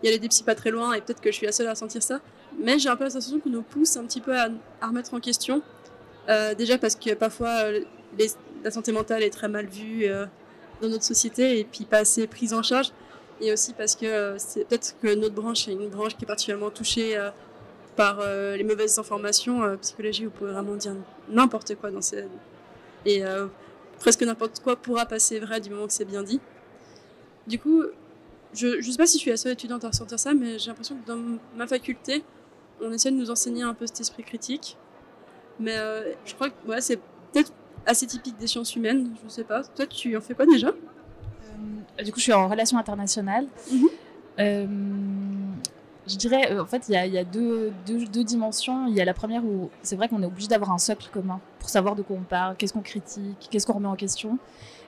il 0.03 0.11
y 0.11 0.15
a 0.15 0.17
les 0.17 0.29
psy 0.29 0.43
pas 0.43 0.55
très 0.55 0.71
loin 0.71 0.95
et 0.95 1.01
peut-être 1.01 1.21
que 1.21 1.31
je 1.31 1.37
suis 1.37 1.47
la 1.47 1.53
seule 1.53 1.69
à 1.69 1.75
sentir 1.75 2.03
ça, 2.03 2.21
mais 2.59 2.79
j'ai 2.79 2.89
un 2.89 2.97
peu 2.97 3.05
la 3.05 3.11
sensation 3.11 3.39
qu'on 3.39 3.51
nous 3.51 3.63
pousse 3.63 3.97
un 3.97 4.05
petit 4.05 4.21
peu 4.21 4.39
à, 4.39 4.49
remettre 4.83 5.15
en 5.15 5.21
question. 5.21 5.63
Euh, 6.31 6.55
déjà 6.55 6.79
parce 6.79 6.95
que 6.95 7.15
parfois 7.15 7.65
euh, 7.65 7.81
la 8.63 8.71
santé 8.71 8.93
mentale 8.93 9.23
est 9.23 9.31
très 9.31 9.49
mal 9.49 9.67
vue 9.67 10.05
euh, 10.05 10.27
dans 10.81 10.89
notre 10.89 11.03
société 11.03 11.59
et 11.59 11.65
puis 11.65 11.85
pas 11.85 11.99
assez 11.99 12.27
prise 12.27 12.55
en 12.55 12.63
charge. 12.63 12.93
Et 13.41 13.53
aussi 13.53 13.73
parce 13.73 13.97
que 13.97 14.37
c'est 14.39 14.67
peut-être 14.67 14.95
que 15.03 15.15
notre 15.15 15.35
branche 15.35 15.67
est 15.67 15.73
une 15.73 15.89
branche 15.89 16.17
qui 16.17 16.25
est 16.25 16.27
particulièrement 16.27 16.71
touchée 16.71 17.19
par 17.97 18.21
les 18.23 18.63
mauvaises 18.65 18.99
informations. 18.99 19.79
psychologie, 19.79 20.27
vous 20.27 20.31
pouvez 20.31 20.53
vraiment 20.53 20.77
dire 20.77 20.95
n'importe 21.31 21.75
quoi 21.77 21.91
dans 21.91 22.03
ces. 22.03 22.27
Et 23.07 23.23
presque 23.99 24.21
n'importe 24.25 24.61
quoi 24.61 24.77
pourra 24.77 25.07
passer 25.07 25.41
vrai 25.41 25.59
du 25.59 25.71
moment 25.71 25.87
que 25.87 25.95
c'est 25.95 26.05
bien 26.05 26.23
dit. 26.23 26.39
Du 27.47 27.59
coup, 27.59 27.83
je 28.53 28.77
ne 28.77 28.83
sais 28.83 28.99
pas 28.99 29.07
si 29.07 29.17
je 29.17 29.23
suis 29.23 29.31
la 29.31 29.39
seule 29.39 29.53
étudiante 29.53 29.87
à 29.87 29.89
ressentir 29.89 30.19
ça, 30.19 30.35
mais 30.35 30.59
j'ai 30.59 30.67
l'impression 30.67 30.97
que 30.97 31.07
dans 31.07 31.39
ma 31.57 31.67
faculté, 31.67 32.23
on 32.83 32.93
essaie 32.93 33.11
de 33.11 33.17
nous 33.17 33.31
enseigner 33.31 33.63
un 33.63 33.73
peu 33.73 33.87
cet 33.87 34.01
esprit 34.01 34.23
critique. 34.23 34.77
Mais 35.61 35.77
euh, 35.77 36.13
je 36.25 36.35
crois 36.35 36.49
que 36.49 36.69
ouais, 36.69 36.81
c'est 36.81 36.97
peut-être 36.97 37.53
assez 37.87 38.07
typique 38.07 38.37
des 38.39 38.47
sciences 38.47 38.75
humaines, 38.75 39.11
je 39.21 39.25
ne 39.25 39.31
sais 39.31 39.45
pas. 39.45 39.63
Toi, 39.63 39.87
tu 39.87 40.17
en 40.17 40.21
fais 40.21 40.35
quoi 40.35 40.47
déjà? 40.47 40.69
Euh, 40.69 42.03
Du 42.03 42.13
coup, 42.13 42.19
je 42.19 42.25
suis 42.25 42.33
en 42.33 42.49
relations 42.49 42.79
internationales. 42.79 43.47
Mhm. 43.71 43.89
Euh, 44.39 44.67
je 46.09 46.17
dirais, 46.17 46.59
en 46.59 46.67
fait, 46.67 46.89
il 46.89 46.93
y 46.93 46.97
a, 46.97 47.07
y 47.07 47.19
a 47.19 47.25
deux, 47.25 47.73
deux, 47.87 48.07
deux, 48.07 48.25
dimensions. 48.25 48.87
Il 48.89 48.95
y 48.95 49.01
a 49.01 49.05
la 49.05 49.15
première 49.15 49.45
où 49.45 49.71
c'est 49.83 49.97
vrai 49.97 50.09
qu'on 50.09 50.23
est 50.23 50.27
obligé 50.27 50.49
d'avoir 50.49 50.73
un 50.73 50.79
socle 50.79 51.09
commun 51.13 51.41
pour 51.59 51.69
savoir 51.69 51.95
de 51.95 52.03
quoi 52.03 52.17
on 52.19 52.25
parle, 52.25 52.57
qu'est-ce 52.57 52.73
qu'on 52.73 52.81
critique, 52.81 53.49
qu'est-ce 53.51 53.67
qu'on 53.67 53.75
remet 53.75 53.87
en 53.87 53.97
question. 53.97 54.39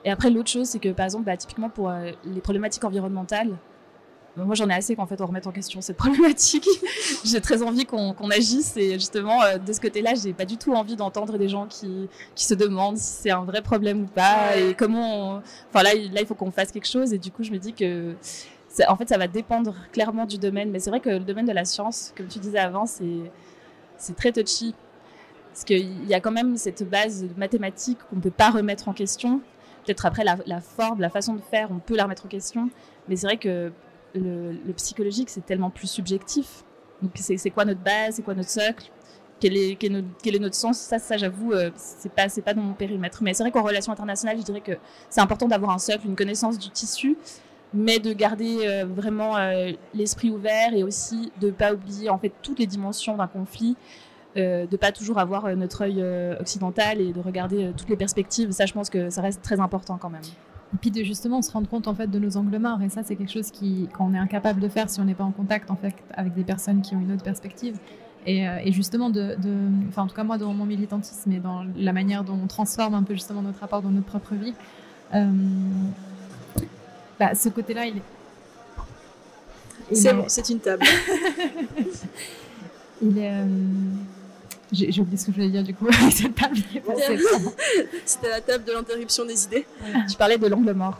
Et 0.05 0.11
après, 0.11 0.31
l'autre 0.31 0.49
chose, 0.49 0.67
c'est 0.67 0.79
que 0.79 0.89
par 0.89 1.05
exemple, 1.05 1.25
bah, 1.25 1.37
typiquement 1.37 1.69
pour 1.69 1.91
les 2.25 2.41
problématiques 2.41 2.83
environnementales, 2.83 3.55
moi, 4.35 4.55
j'en 4.55 4.67
ai 4.69 4.73
assez 4.73 4.95
qu'en 4.95 5.05
fait 5.05 5.21
on 5.21 5.27
remette 5.27 5.45
en 5.45 5.51
question 5.51 5.79
cette 5.81 5.97
problématique. 6.03 6.67
j'ai 7.23 7.39
très 7.39 7.61
envie 7.61 7.85
qu'on 7.85 8.29
agisse 8.31 8.75
et 8.77 8.93
justement 8.93 9.41
euh, 9.43 9.57
de 9.57 9.71
ce 9.71 9.79
côté-là, 9.79 10.13
j'ai 10.15 10.33
pas 10.33 10.45
du 10.45 10.57
tout 10.57 10.73
envie 10.73 10.95
d'entendre 10.95 11.37
des 11.37 11.49
gens 11.49 11.67
qui, 11.67 12.09
qui 12.33 12.45
se 12.45 12.55
demandent 12.55 12.97
si 12.97 13.21
c'est 13.21 13.31
un 13.31 13.43
vrai 13.43 13.61
problème 13.61 14.03
ou 14.03 14.07
pas 14.07 14.57
et 14.57 14.73
comment. 14.73 15.41
Enfin 15.69 15.83
là, 15.83 15.93
là, 15.93 16.21
il 16.21 16.25
faut 16.25 16.35
qu'on 16.35 16.51
fasse 16.51 16.71
quelque 16.71 16.87
chose 16.87 17.13
et 17.13 17.19
du 17.19 17.31
coup, 17.31 17.43
je 17.43 17.51
me 17.51 17.59
dis 17.59 17.73
que 17.73 18.15
en 18.87 18.95
fait, 18.95 19.07
ça 19.09 19.17
va 19.17 19.27
dépendre 19.27 19.75
clairement 19.91 20.25
du 20.25 20.37
domaine. 20.37 20.71
Mais 20.71 20.79
c'est 20.79 20.89
vrai 20.89 20.99
que 20.99 21.09
le 21.09 21.19
domaine 21.19 21.45
de 21.45 21.51
la 21.51 21.65
science, 21.65 22.13
comme 22.17 22.27
tu 22.27 22.39
disais 22.39 22.59
avant, 22.59 22.85
c'est 22.85 23.31
c'est 23.97 24.15
très 24.15 24.31
touchy 24.31 24.73
parce 25.51 25.65
qu'il 25.65 26.07
y 26.07 26.15
a 26.15 26.19
quand 26.19 26.31
même 26.31 26.57
cette 26.57 26.89
base 26.89 27.27
mathématique 27.37 27.99
qu'on 28.09 28.15
ne 28.15 28.21
peut 28.21 28.31
pas 28.31 28.49
remettre 28.49 28.89
en 28.89 28.93
question. 28.93 29.39
Peut-être 29.85 30.05
après 30.07 30.23
la, 30.23 30.37
la 30.47 30.61
forme, 30.61 31.01
la 31.01 31.09
façon 31.09 31.35
de 31.35 31.41
faire, 31.41 31.69
on 31.71 31.77
peut 31.77 31.95
la 31.95 32.03
remettre 32.03 32.25
en 32.25 32.29
question. 32.29 32.69
Mais 33.07 33.15
c'est 33.15 33.27
vrai 33.27 33.37
que 33.37 33.71
le, 34.15 34.73
psychologique, 34.73 35.29
c'est 35.29 35.45
tellement 35.45 35.69
plus 35.69 35.87
subjectif. 35.87 36.63
Donc, 37.01 37.11
c'est 37.15 37.49
quoi 37.49 37.65
notre 37.65 37.81
base, 37.81 38.15
c'est 38.15 38.21
quoi 38.21 38.33
notre 38.33 38.49
socle, 38.49 38.89
quel 39.39 39.57
est, 39.57 40.39
notre, 40.39 40.55
sens 40.55 40.79
Ça, 40.79 40.99
ça 40.99 41.17
j'avoue, 41.17 41.51
euh, 41.51 41.69
c'est 41.75 42.11
pas, 42.13 42.27
pas 42.43 42.53
dans 42.53 42.61
mon 42.61 42.73
périmètre. 42.73 43.21
Mais 43.21 43.33
c'est 43.33 43.43
vrai 43.43 43.51
qu'en 43.51 43.63
relation 43.63 43.91
internationale, 43.91 44.37
je 44.37 44.43
dirais 44.43 44.61
que 44.61 44.73
c'est 45.09 45.21
important 45.21 45.47
d'avoir 45.47 45.71
un 45.71 45.79
socle, 45.79 46.07
une 46.07 46.15
connaissance 46.15 46.57
du 46.57 46.69
tissu, 46.69 47.17
mais 47.73 47.99
de 47.99 48.13
garder 48.13 48.59
euh, 48.61 48.85
vraiment 48.85 49.35
euh, 49.35 49.71
l'esprit 49.93 50.29
ouvert 50.29 50.73
et 50.73 50.83
aussi 50.83 51.31
de 51.41 51.49
pas 51.49 51.73
oublier 51.73 52.09
en 52.09 52.17
fait 52.17 52.31
toutes 52.41 52.59
les 52.59 52.67
dimensions 52.67 53.17
d'un 53.17 53.27
conflit. 53.27 53.75
Euh, 54.35 54.65
de 54.65 54.77
pas 54.77 54.91
toujours 54.91 55.19
avoir 55.19 55.55
notre 55.55 55.83
œil 55.83 56.03
occidental 56.39 56.99
et 56.99 57.13
de 57.13 57.19
regarder 57.19 57.71
toutes 57.77 57.89
les 57.89 57.95
perspectives. 57.95 58.49
Ça, 58.49 58.65
je 58.65 58.73
pense 58.73 58.89
que 58.89 59.11
ça 59.11 59.21
reste 59.21 59.43
très 59.43 59.59
important 59.59 59.99
quand 59.99 60.09
même. 60.09 60.23
Et 60.73 60.77
puis 60.77 60.91
de 60.91 61.03
justement 61.03 61.41
se 61.41 61.51
rendre 61.51 61.67
compte 61.67 61.87
en 61.87 61.93
fait 61.93 62.07
de 62.07 62.19
nos 62.19 62.37
angles 62.37 62.57
morts. 62.57 62.81
Et 62.81 62.89
ça, 62.89 63.03
c'est 63.03 63.15
quelque 63.15 63.31
chose 63.31 63.51
qui, 63.51 63.87
qu'on 63.95 64.13
est 64.13 64.17
incapable 64.17 64.59
de 64.59 64.67
faire 64.67 64.89
si 64.89 64.99
on 64.99 65.05
n'est 65.05 65.13
pas 65.13 65.23
en 65.23 65.31
contact 65.31 65.69
en 65.69 65.75
fait 65.75 65.93
avec 66.13 66.33
des 66.33 66.43
personnes 66.43 66.81
qui 66.81 66.95
ont 66.95 67.01
une 67.01 67.11
autre 67.11 67.23
perspective. 67.23 67.77
Et, 68.25 68.47
euh, 68.47 68.59
et 68.63 68.71
justement, 68.71 69.09
de, 69.09 69.35
de, 69.35 69.53
enfin 69.89 70.03
en 70.03 70.07
tout 70.07 70.15
cas 70.15 70.23
moi 70.23 70.37
dans 70.37 70.53
mon 70.53 70.65
militantisme 70.65 71.31
et 71.33 71.39
dans 71.39 71.65
la 71.75 71.93
manière 71.93 72.23
dont 72.23 72.39
on 72.41 72.47
transforme 72.47 72.93
un 72.93 73.03
peu 73.03 73.13
justement 73.13 73.41
notre 73.41 73.59
rapport 73.59 73.81
dans 73.81 73.91
notre 73.91 74.05
propre 74.05 74.35
vie, 74.35 74.53
euh, 75.13 75.25
bah, 77.19 77.35
ce 77.35 77.49
côté-là, 77.49 77.85
il 77.85 77.97
est. 77.97 78.01
C'est 79.91 80.13
bon, 80.13 80.23
c'est 80.27 80.49
une 80.49 80.59
table. 80.59 80.83
il 83.01 83.17
est. 83.17 83.31
Euh, 83.31 83.45
j'ai 84.73 84.99
oublié 84.99 85.17
ce 85.17 85.27
que 85.27 85.31
je 85.31 85.37
voulais 85.37 85.49
dire 85.49 85.63
du 85.63 85.73
coup 85.73 85.87
cette 86.11 86.35
table. 86.35 86.57
C'était 88.05 88.29
la 88.29 88.41
table 88.41 88.65
de 88.65 88.73
l'interruption 88.73 89.25
des 89.25 89.45
idées. 89.45 89.65
Tu 90.09 90.17
parlais 90.17 90.37
de 90.37 90.47
l'angle 90.47 90.73
mort. 90.73 90.99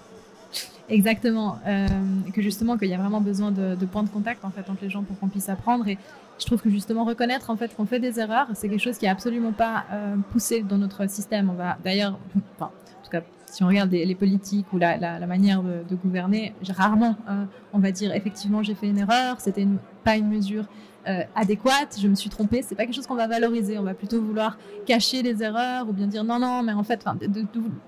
Exactement. 0.89 1.59
Euh, 1.65 1.87
que 2.33 2.41
justement 2.41 2.77
qu'il 2.77 2.89
y 2.89 2.93
a 2.93 2.97
vraiment 2.97 3.21
besoin 3.21 3.51
de, 3.51 3.85
points 3.85 4.03
de 4.03 4.09
contact 4.09 4.43
en 4.45 4.51
fait 4.51 4.69
entre 4.69 4.83
les 4.83 4.89
gens 4.89 5.03
pour 5.03 5.17
qu'on 5.19 5.27
puisse 5.27 5.49
apprendre 5.49 5.87
et 5.87 5.97
je 6.39 6.45
trouve 6.45 6.61
que 6.61 6.69
justement 6.69 7.03
reconnaître 7.03 7.49
en 7.49 7.55
fait 7.55 7.75
qu'on 7.75 7.85
fait 7.85 7.99
des 7.99 8.19
erreurs, 8.19 8.47
c'est 8.53 8.69
quelque 8.69 8.81
chose 8.81 8.97
qui 8.97 9.05
est 9.05 9.09
absolument 9.09 9.51
pas 9.51 9.85
euh, 9.91 10.15
poussé 10.31 10.61
dans 10.61 10.77
notre 10.77 11.09
système. 11.09 11.49
On 11.49 11.53
va 11.53 11.77
d'ailleurs, 11.83 12.17
enfin, 12.55 12.71
en 12.99 13.03
tout 13.03 13.11
cas, 13.11 13.21
si 13.45 13.63
on 13.63 13.67
regarde 13.67 13.91
les, 13.91 14.15
politiques 14.15 14.65
ou 14.73 14.77
la, 14.77 15.25
manière 15.27 15.61
de, 15.61 15.95
gouverner, 15.95 16.53
rarement 16.69 17.15
euh, 17.29 17.45
on 17.71 17.79
va 17.79 17.91
dire 17.91 18.13
effectivement 18.13 18.63
j'ai 18.63 18.73
fait 18.73 18.87
une 18.87 18.97
erreur, 18.97 19.39
c'était 19.39 19.67
pas 20.03 20.17
une 20.17 20.27
mesure 20.27 20.65
euh, 21.05 21.23
adéquate, 21.35 21.97
je 22.01 22.07
me 22.07 22.15
suis 22.15 22.29
trompée, 22.29 22.61
c'est 22.61 22.75
pas 22.75 22.85
quelque 22.85 22.95
chose 22.95 23.07
qu'on 23.07 23.15
va 23.15 23.27
valoriser. 23.27 23.77
On 23.77 23.83
va 23.83 23.93
plutôt 23.93 24.21
vouloir 24.21 24.57
cacher 24.85 25.21
les 25.21 25.43
erreurs 25.43 25.89
ou 25.89 25.93
bien 25.93 26.07
dire 26.07 26.23
non, 26.23 26.39
non, 26.39 26.63
mais 26.63 26.71
en 26.71 26.83
fait, 26.83 27.03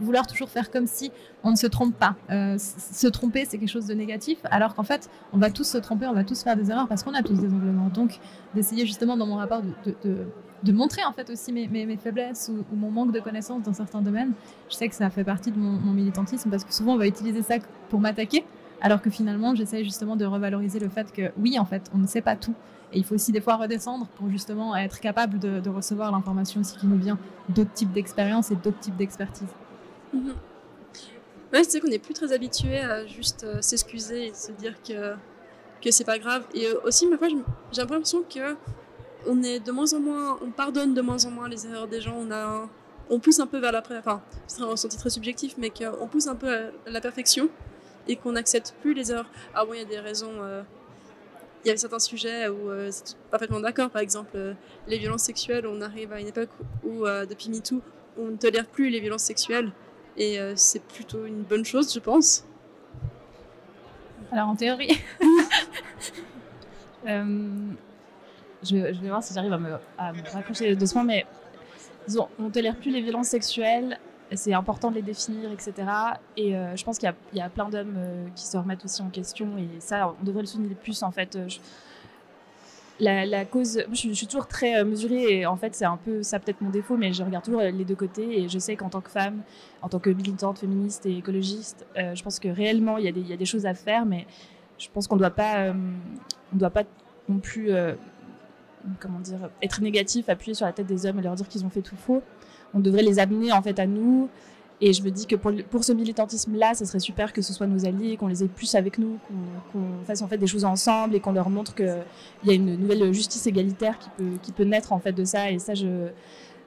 vouloir 0.01 0.27
toujours 0.27 0.49
faire 0.49 0.69
comme 0.69 0.85
si 0.85 1.11
on 1.43 1.51
ne 1.51 1.55
se 1.55 1.67
trompe 1.67 1.95
pas. 1.95 2.15
Se 2.57 3.07
tromper, 3.07 3.45
c'est 3.45 3.57
quelque 3.57 3.69
chose 3.69 3.87
de 3.87 3.93
négatif, 3.93 4.39
alors 4.43 4.75
qu'en 4.75 4.83
fait, 4.83 5.09
on 5.31 5.37
va 5.37 5.49
tous 5.49 5.63
se 5.63 5.77
tromper, 5.77 6.07
on 6.07 6.13
va 6.13 6.25
tous 6.25 6.43
faire 6.43 6.57
des 6.57 6.71
erreurs 6.71 6.89
parce 6.89 7.03
qu'on 7.03 7.13
a 7.13 7.23
tous 7.23 7.39
des 7.39 7.47
angles 7.47 7.91
Donc, 7.93 8.19
d'essayer 8.53 8.85
justement 8.85 9.17
dans 9.17 9.25
mon 9.25 9.35
rapport 9.35 9.61
de, 9.61 10.25
de, 10.63 10.71
montrer 10.71 11.03
en 11.03 11.11
fait 11.11 11.29
aussi 11.29 11.51
mes, 11.51 11.67
mes, 11.67 11.97
faiblesses 11.97 12.49
ou, 12.49 12.75
mon 12.75 12.89
manque 12.89 13.11
de 13.11 13.19
connaissances 13.19 13.63
dans 13.63 13.73
certains 13.73 14.01
domaines. 14.01 14.33
Je 14.69 14.75
sais 14.75 14.89
que 14.89 14.95
ça 14.95 15.09
fait 15.09 15.23
partie 15.23 15.51
de 15.51 15.57
mon, 15.57 15.91
militantisme 15.91 16.49
parce 16.49 16.63
que 16.63 16.73
souvent 16.73 16.93
on 16.93 16.97
va 16.97 17.07
utiliser 17.07 17.41
ça 17.41 17.55
pour 17.89 17.99
m'attaquer, 17.99 18.45
alors 18.81 19.01
que 19.01 19.09
finalement 19.09 19.55
j'essaie 19.55 19.83
justement 19.83 20.15
de 20.15 20.25
revaloriser 20.25 20.79
le 20.79 20.89
fait 20.89 21.11
que 21.11 21.31
oui, 21.37 21.59
en 21.59 21.65
fait, 21.65 21.89
on 21.93 21.97
ne 21.97 22.07
sait 22.07 22.21
pas 22.21 22.35
tout 22.35 22.55
et 22.93 22.99
il 22.99 23.03
faut 23.03 23.15
aussi 23.15 23.31
des 23.31 23.41
fois 23.41 23.57
redescendre 23.57 24.07
pour 24.15 24.29
justement 24.29 24.75
être 24.75 24.99
capable 24.99 25.39
de, 25.39 25.69
recevoir 25.69 26.11
l'information 26.11 26.61
aussi 26.61 26.77
qui 26.77 26.87
nous 26.87 26.97
vient 26.97 27.19
d'autres 27.49 27.73
types 27.73 27.91
d'expériences 27.91 28.51
et 28.51 28.55
d'autres 28.55 28.79
types 28.79 28.95
d'expertise. 28.95 29.49
Mm 30.13 30.31
Ouais, 31.53 31.63
c'est 31.63 31.79
qu'on 31.79 31.87
n'est 31.87 31.99
plus 31.99 32.13
très 32.13 32.33
habitué 32.33 32.79
à 32.79 33.05
juste 33.05 33.45
euh, 33.45 33.61
s'excuser 33.61 34.27
et 34.27 34.33
se 34.33 34.51
dire 34.51 34.73
que, 34.85 35.13
que 35.81 35.91
c'est 35.91 36.03
pas 36.03 36.19
grave. 36.19 36.43
Et 36.53 36.67
euh, 36.67 36.79
aussi, 36.83 37.07
ma 37.07 37.17
foi, 37.17 37.27
j'ai 37.29 37.81
l'impression 37.81 38.23
que 38.23 38.55
on 39.27 39.41
est 39.43 39.59
de 39.59 39.71
moins 39.71 39.91
en 39.93 39.99
moins, 39.99 40.39
on 40.41 40.51
pardonne 40.51 40.93
de 40.93 41.01
moins 41.01 41.23
en 41.25 41.31
moins 41.31 41.49
les 41.49 41.65
erreurs 41.65 41.87
des 41.87 42.01
gens. 42.01 42.15
On 42.17 42.31
a, 42.31 42.69
on 43.09 43.19
pousse 43.19 43.39
un 43.39 43.47
peu 43.47 43.59
vers 43.59 43.71
la, 43.71 43.83
enfin, 43.97 44.21
c'est 44.47 44.61
un 44.61 44.67
ressenti 44.67 44.97
très 44.97 45.09
subjectif, 45.09 45.55
mais 45.57 45.69
qu'on 45.69 46.07
pousse 46.07 46.27
un 46.27 46.35
peu 46.35 46.49
à 46.49 46.89
la 46.89 47.01
perfection 47.01 47.49
et 48.07 48.15
qu'on 48.15 48.33
n'accepte 48.33 48.75
plus 48.81 48.93
les 48.93 49.11
erreurs. 49.11 49.29
Ah 49.53 49.65
bon, 49.65 49.73
il 49.73 49.79
y 49.79 49.81
a 49.81 49.85
des 49.85 49.99
raisons. 49.99 50.33
Euh, 50.41 50.63
il 51.63 51.69
y 51.69 51.71
a 51.71 51.77
certains 51.77 51.99
sujets 51.99 52.47
où 52.47 52.69
euh, 52.69 52.89
c'est 52.91 53.17
parfaitement 53.31 53.59
d'accord. 53.59 53.89
Par 53.89 54.01
exemple, 54.01 54.31
euh, 54.35 54.53
les 54.87 54.99
violences 54.99 55.23
sexuelles, 55.23 55.65
on 55.65 55.81
arrive 55.81 56.13
à 56.13 56.19
une 56.19 56.27
époque 56.27 56.49
où, 56.83 57.05
depuis 57.05 57.49
MeToo, 57.49 57.81
on 58.17 58.25
ne 58.25 58.37
tolère 58.37 58.67
plus 58.67 58.89
les 58.89 58.99
violences 58.99 59.23
sexuelles. 59.23 59.71
Et 60.17 60.37
c'est 60.55 60.81
plutôt 60.81 61.25
une 61.25 61.41
bonne 61.41 61.65
chose, 61.65 61.93
je 61.93 61.99
pense. 61.99 62.45
Alors, 64.31 64.49
en 64.49 64.55
théorie. 64.55 64.97
je, 67.05 68.75
vais 68.75 69.09
voir 69.09 69.23
si 69.23 69.33
j'arrive 69.33 69.53
à 69.53 69.57
me, 69.57 69.77
à 69.97 70.13
me 70.13 70.21
raccrocher 70.31 70.75
doucement, 70.75 71.03
mais 71.03 71.25
disons, 72.07 72.27
on 72.39 72.43
ne 72.43 72.49
tolère 72.49 72.75
plus 72.75 72.91
les 72.91 73.01
violences 73.01 73.27
sexuelles 73.27 73.99
c'est 74.33 74.53
important 74.53 74.89
de 74.89 74.95
les 74.95 75.01
définir, 75.01 75.51
etc. 75.51 75.73
Et 76.37 76.55
euh, 76.55 76.75
je 76.75 76.83
pense 76.83 76.97
qu'il 76.97 77.13
y, 77.33 77.39
a 77.39 77.49
plein 77.49 77.69
d'hommes 77.69 77.95
euh, 77.97 78.27
qui 78.35 78.45
se 78.45 78.57
remettent 78.57 78.83
aussi 78.83 79.01
en 79.01 79.09
question, 79.09 79.57
et 79.57 79.67
ça, 79.79 80.15
on 80.19 80.23
devrait 80.23 80.41
le 80.41 80.47
souligner 80.47 80.75
plus, 80.75 81.03
en 81.03 81.11
fait. 81.11 81.35
Euh, 81.35 81.47
la, 82.99 83.45
cause, 83.45 83.83
je, 83.91 84.13
suis 84.13 84.25
toujours 84.25 84.47
très 84.47 84.83
mesurée, 84.83 85.39
et 85.39 85.45
en 85.45 85.57
fait, 85.57 85.75
c'est 85.75 85.85
un 85.85 85.97
peu 85.97 86.23
ça, 86.23 86.39
peut-être 86.39 86.61
mon 86.61 86.69
défaut, 86.69 86.95
mais 86.95 87.11
je 87.11 87.23
regarde 87.23 87.43
toujours 87.43 87.61
les 87.61 87.83
deux 87.83 87.95
côtés, 87.95 88.41
et 88.41 88.47
je 88.47 88.57
sais 88.57 88.77
qu'en 88.77 88.89
tant 88.89 89.01
que 89.01 89.09
femme, 89.11 89.41
en 89.81 89.89
tant 89.89 89.99
que 89.99 90.09
militante 90.09 90.59
féministe 90.59 91.05
et 91.05 91.17
écologiste, 91.17 91.85
je 91.95 92.23
pense 92.23 92.39
que 92.39 92.47
réellement, 92.47 92.97
il 92.97 93.05
y, 93.05 93.09
il 93.09 93.27
y, 93.27 93.33
a 93.33 93.37
des, 93.37 93.45
choses 93.45 93.65
à 93.65 93.73
faire, 93.73 94.05
mais 94.05 94.25
je 94.77 94.87
pense 94.93 95.07
qu'on 95.07 95.15
ne 95.15 95.19
doit 95.19 95.29
pas, 95.29 95.73
on 96.53 96.57
doit 96.57 96.69
pas 96.69 96.83
non 97.29 97.39
plus, 97.39 97.69
comment 98.99 99.19
dire, 99.19 99.49
être 99.61 99.81
négatif, 99.81 100.29
appuyer 100.29 100.53
sur 100.53 100.65
la 100.65 100.73
tête 100.73 100.87
des 100.87 101.05
hommes 101.05 101.19
et 101.19 101.21
leur 101.21 101.35
dire 101.35 101.47
qu'ils 101.47 101.65
ont 101.65 101.69
fait 101.69 101.81
tout 101.81 101.95
faux 101.95 102.21
on 102.75 102.79
devrait 102.79 103.01
les 103.01 103.17
amener 103.17 103.51
en 103.51 103.61
fait 103.61 103.79
à 103.79 103.87
nous. 103.87 104.29
Et 104.81 104.91
je 104.91 105.01
me 105.03 105.09
dis 105.09 105.25
que 105.25 105.37
pour, 105.37 105.53
pour 105.69 105.85
ce 105.85 105.93
militantisme-là, 105.93 106.73
ce 106.73 106.83
serait 106.83 106.99
super 106.99 107.31
que 107.31 107.41
ce 107.41 107.53
soit 107.53 107.65
nos 107.65 107.85
alliés, 107.85 108.17
qu'on 108.17 108.27
les 108.27 108.43
ait 108.43 108.49
plus 108.49 108.75
avec 108.75 108.97
nous, 108.97 109.17
qu'on 109.71 110.03
fasse 110.05 110.21
en 110.21 110.27
fait 110.27 110.37
des 110.37 110.47
choses 110.47 110.65
ensemble 110.65 111.15
et 111.15 111.21
qu'on 111.21 111.31
leur 111.31 111.49
montre 111.49 111.73
qu'il 111.73 112.03
y 112.43 112.49
a 112.49 112.53
une 112.53 112.75
nouvelle 112.75 113.13
justice 113.13 113.47
égalitaire 113.47 113.97
qui 113.97 114.09
peut, 114.17 114.31
qui 114.41 114.51
peut 114.51 114.65
naître 114.65 114.91
en 114.91 114.99
fait 114.99 115.13
de 115.13 115.23
ça. 115.23 115.49
Et 115.49 115.59
ça, 115.59 115.71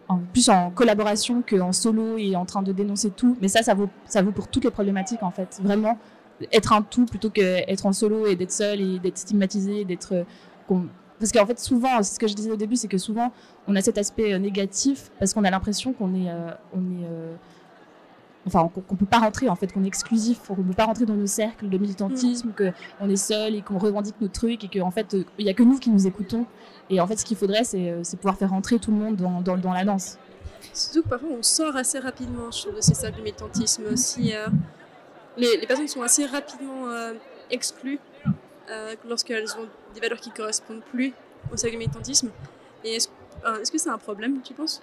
en 0.08 0.20
plus 0.32 0.48
en 0.48 0.70
collaboration 0.70 1.42
qu'en 1.46 1.72
solo 1.72 2.16
et 2.16 2.34
en 2.34 2.46
train 2.46 2.62
de 2.62 2.72
dénoncer 2.72 3.10
tout. 3.10 3.36
Mais 3.42 3.48
ça, 3.48 3.62
ça 3.62 3.74
vaut, 3.74 3.90
ça 4.06 4.22
vaut 4.22 4.32
pour 4.32 4.48
toutes 4.48 4.64
les 4.64 4.70
problématiques 4.70 5.22
en 5.22 5.30
fait. 5.30 5.60
Vraiment, 5.62 5.98
être 6.52 6.72
un 6.72 6.82
tout 6.82 7.06
plutôt 7.06 7.30
qu'être 7.30 7.86
en 7.86 7.92
solo 7.92 8.26
et 8.26 8.36
d'être 8.36 8.52
seul 8.52 8.80
et 8.80 8.98
d'être 8.98 9.18
stigmatisé, 9.18 9.84
d'être 9.84 10.24
parce 11.18 11.32
qu'en 11.32 11.46
fait, 11.46 11.58
souvent, 11.58 12.02
c'est 12.02 12.14
ce 12.14 12.18
que 12.18 12.28
je 12.28 12.34
disais 12.34 12.50
au 12.50 12.56
début, 12.56 12.76
c'est 12.76 12.88
que 12.88 12.98
souvent, 12.98 13.32
on 13.66 13.74
a 13.76 13.80
cet 13.80 13.98
aspect 13.98 14.32
euh, 14.32 14.38
négatif 14.38 15.10
parce 15.18 15.34
qu'on 15.34 15.44
a 15.44 15.50
l'impression 15.50 15.92
qu'on 15.92 16.14
est, 16.14 16.30
euh, 16.30 16.50
on 16.72 16.80
est, 16.80 17.06
euh, 17.06 17.34
enfin, 18.46 18.68
qu'on 18.68 18.94
peut 18.94 19.06
pas 19.06 19.18
rentrer, 19.18 19.48
en 19.48 19.56
fait, 19.56 19.72
qu'on 19.72 19.82
est 19.82 19.88
exclusif, 19.88 20.38
qu'on 20.46 20.54
peut 20.54 20.74
pas 20.74 20.84
rentrer 20.84 21.06
dans 21.06 21.14
nos 21.14 21.26
cercles 21.26 21.68
de 21.68 21.78
militantisme, 21.78 22.50
mm. 22.50 22.72
qu'on 23.00 23.10
est 23.10 23.16
seul 23.16 23.56
et 23.56 23.62
qu'on 23.62 23.78
revendique 23.78 24.20
nos 24.20 24.28
trucs 24.28 24.64
et 24.64 24.68
qu'en 24.68 24.90
fait, 24.90 25.16
il 25.38 25.46
y 25.46 25.50
a 25.50 25.54
que 25.54 25.64
nous 25.64 25.78
qui 25.78 25.90
nous 25.90 26.06
écoutons. 26.06 26.46
Et 26.88 27.00
en 27.00 27.06
fait, 27.06 27.16
ce 27.16 27.24
qu'il 27.24 27.36
faudrait, 27.36 27.64
c'est 27.64 28.16
pouvoir 28.16 28.36
faire 28.36 28.50
rentrer 28.50 28.78
tout 28.78 28.92
le 28.92 28.96
monde 28.96 29.16
dans, 29.16 29.40
dans, 29.40 29.58
dans, 29.58 29.72
la 29.72 29.84
danse. 29.84 30.18
Surtout 30.72 31.02
que 31.02 31.08
parfois, 31.08 31.28
on 31.38 31.42
sort 31.42 31.76
assez 31.76 31.98
rapidement 31.98 32.48
de 32.48 32.80
ces 32.80 32.94
cercles 32.94 33.18
de 33.18 33.22
militantisme. 33.22 33.96
Si 33.96 34.32
les, 35.38 35.66
personnes 35.66 35.88
sont 35.88 36.02
assez 36.02 36.26
rapidement 36.26 36.86
exclues 37.50 37.98
lorsqu'elles 39.08 39.50
ont 39.56 39.68
des 39.94 40.00
valeurs 40.00 40.20
qui 40.20 40.30
correspondent 40.30 40.82
plus 40.92 41.12
au. 41.52 41.56
Et 42.84 42.98
Euh, 43.46 43.60
est-ce 43.60 43.70
que 43.70 43.78
c'est 43.78 43.90
un 43.90 43.98
problème, 43.98 44.40
tu 44.42 44.54
penses? 44.54 44.82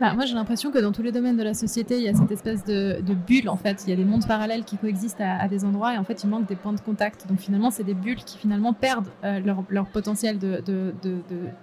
Bah, 0.00 0.14
Moi, 0.14 0.24
j'ai 0.26 0.34
l'impression 0.34 0.70
que 0.70 0.78
dans 0.78 0.92
tous 0.92 1.02
les 1.02 1.12
domaines 1.12 1.36
de 1.36 1.42
la 1.42 1.54
société, 1.54 1.96
il 1.98 2.02
y 2.02 2.08
a 2.08 2.14
cette 2.14 2.30
espèce 2.30 2.64
de, 2.64 3.00
bulle, 3.26 3.48
en 3.48 3.56
fait. 3.56 3.84
Il 3.86 3.90
y 3.90 3.92
a 3.92 3.96
des 3.96 4.04
mondes 4.04 4.26
parallèles 4.26 4.64
qui 4.64 4.76
coexistent 4.76 5.20
à, 5.20 5.46
des 5.48 5.64
endroits 5.64 5.94
et 5.94 5.98
en 5.98 6.04
fait, 6.04 6.24
il 6.24 6.28
manque 6.28 6.46
des 6.46 6.56
points 6.56 6.72
de 6.72 6.80
contact. 6.80 7.28
Donc 7.28 7.38
finalement, 7.38 7.70
c'est 7.70 7.84
des 7.84 7.94
bulles 7.94 8.24
qui 8.24 8.38
finalement 8.38 8.72
perdent 8.72 9.08
euh, 9.24 9.40
leur, 9.68 9.86
potentiel 9.86 10.38
de, 10.38 10.62
de, 10.66 10.92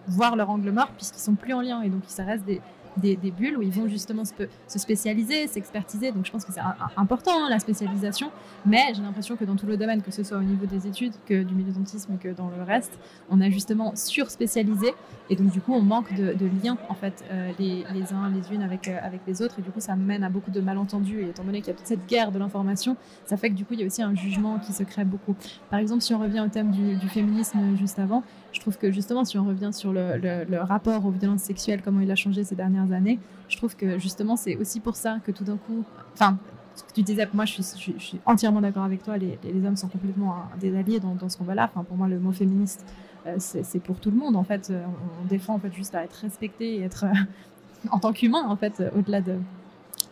voir 0.07 0.35
leur 0.35 0.49
angle 0.49 0.71
mort 0.71 0.91
puisqu'ils 0.95 1.21
sont 1.21 1.35
plus 1.35 1.53
en 1.53 1.61
lien 1.61 1.81
et 1.81 1.89
donc 1.89 2.03
ça 2.07 2.23
reste 2.23 2.45
des, 2.45 2.61
des, 2.97 3.15
bulles 3.15 3.57
où 3.57 3.61
ils 3.61 3.71
vont 3.71 3.87
justement 3.87 4.25
se, 4.25 4.33
se 4.67 4.79
spécialiser, 4.79 5.47
s'expertiser. 5.47 6.11
Donc 6.11 6.25
je 6.25 6.31
pense 6.31 6.45
que 6.45 6.51
c'est 6.51 6.61
important 6.97 7.45
hein, 7.45 7.49
la 7.49 7.59
spécialisation, 7.59 8.31
mais 8.65 8.93
j'ai 8.93 9.01
l'impression 9.01 9.35
que 9.35 9.45
dans 9.45 9.55
tout 9.55 9.65
le 9.65 9.77
domaine, 9.77 10.01
que 10.01 10.11
ce 10.11 10.23
soit 10.23 10.37
au 10.37 10.43
niveau 10.43 10.65
des 10.65 10.87
études, 10.87 11.13
que 11.25 11.43
du 11.43 11.53
militantisme, 11.53 12.17
que 12.17 12.29
dans 12.29 12.49
le 12.49 12.63
reste, 12.63 12.99
on 13.29 13.41
a 13.41 13.49
justement 13.49 13.95
sur-spécialisé 13.95 14.93
et 15.29 15.35
donc 15.35 15.51
du 15.51 15.61
coup 15.61 15.73
on 15.73 15.81
manque 15.81 16.13
de, 16.13 16.49
liens 16.63 16.77
en 16.89 16.95
fait 16.95 17.23
euh, 17.31 17.51
les, 17.59 17.83
uns 18.13 18.29
les 18.29 18.55
unes 18.55 18.63
avec, 18.63 18.87
euh, 18.87 18.97
avec 19.01 19.21
les 19.27 19.41
autres 19.41 19.59
et 19.59 19.61
du 19.61 19.69
coup 19.69 19.79
ça 19.79 19.95
mène 19.95 20.23
à 20.23 20.29
beaucoup 20.29 20.51
de 20.51 20.59
malentendus 20.59 21.21
et 21.21 21.29
étant 21.29 21.43
donné 21.43 21.59
qu'il 21.59 21.67
y 21.67 21.71
a 21.71 21.77
toute 21.77 21.87
cette 21.87 22.07
guerre 22.07 22.31
de 22.31 22.39
l'information, 22.39 22.97
ça 23.25 23.37
fait 23.37 23.49
que 23.49 23.55
du 23.55 23.65
coup 23.65 23.73
il 23.73 23.81
y 23.81 23.83
a 23.83 23.85
aussi 23.85 24.01
un 24.01 24.15
jugement 24.15 24.59
qui 24.59 24.73
se 24.73 24.83
crée 24.83 25.05
beaucoup. 25.05 25.35
Par 25.69 25.79
exemple 25.79 26.01
si 26.01 26.13
on 26.13 26.19
revient 26.19 26.41
au 26.41 26.47
thème 26.49 26.71
du 26.71 27.09
féminisme 27.09 27.75
juste 27.77 27.99
avant, 27.99 28.23
je 28.51 28.59
trouve 28.59 28.77
que 28.77 28.91
justement, 28.91 29.25
si 29.25 29.37
on 29.37 29.45
revient 29.45 29.71
sur 29.71 29.93
le, 29.93 30.57
rapport 30.61 31.05
aux 31.05 31.11
violences 31.11 31.41
sexuelles, 31.43 31.81
comment 31.83 31.99
il 31.99 32.11
a 32.11 32.15
changé 32.15 32.43
ces 32.43 32.55
dernières 32.55 32.91
années, 32.91 33.19
je 33.47 33.57
trouve 33.57 33.75
que 33.75 33.99
justement, 33.99 34.35
c'est 34.35 34.55
aussi 34.55 34.79
pour 34.79 34.95
ça 34.95 35.19
que 35.25 35.31
tout 35.31 35.43
d'un 35.43 35.57
coup, 35.57 35.83
enfin, 36.13 36.37
ce 36.75 36.83
que 36.83 36.93
tu 36.93 37.03
disais, 37.03 37.27
moi, 37.33 37.45
je 37.45 37.61
suis, 37.61 38.19
entièrement 38.25 38.61
d'accord 38.61 38.83
avec 38.83 39.03
toi. 39.03 39.17
Les, 39.17 39.37
hommes 39.65 39.75
sont 39.75 39.87
complètement 39.87 40.35
des 40.59 40.75
alliés 40.77 40.99
dans, 40.99 41.15
dans 41.15 41.29
ce 41.29 41.37
combat-là. 41.37 41.69
Enfin, 41.71 41.83
pour 41.83 41.97
moi, 41.97 42.07
le 42.07 42.19
mot 42.19 42.31
féministe, 42.31 42.85
euh, 43.27 43.35
c'est 43.37 43.81
pour 43.81 43.99
tout 43.99 44.11
le 44.11 44.17
monde. 44.17 44.35
En 44.35 44.43
fait, 44.43 44.69
euh, 44.69 44.83
on, 45.21 45.27
défend 45.27 45.55
en 45.55 45.59
fait 45.59 45.73
juste 45.73 45.93
à 45.95 46.03
être 46.03 46.15
respecté 46.15 46.75
et 46.75 46.81
être 46.83 47.05
en 47.91 47.99
tant 47.99 48.13
qu'humain, 48.13 48.45
en 48.47 48.55
fait, 48.55 48.81
au-delà 48.95 49.21
de, 49.21 49.35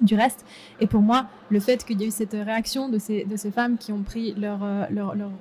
du 0.01 0.15
reste. 0.15 0.45
Et 0.79 0.87
pour 0.87 1.01
moi, 1.01 1.27
le 1.49 1.59
fait 1.59 1.83
qu'il 1.85 1.99
y 2.01 2.03
ait 2.03 2.07
eu 2.07 2.11
cette 2.11 2.33
réaction 2.33 2.89
de 2.89 2.97
ces, 2.97 3.23
de 3.25 3.35
ces 3.35 3.51
femmes 3.51 3.77
qui 3.77 3.91
ont 3.91 4.03
pris 4.03 4.33
euh, 4.37 4.85
leur, 4.89 5.15
leur 5.15 5.31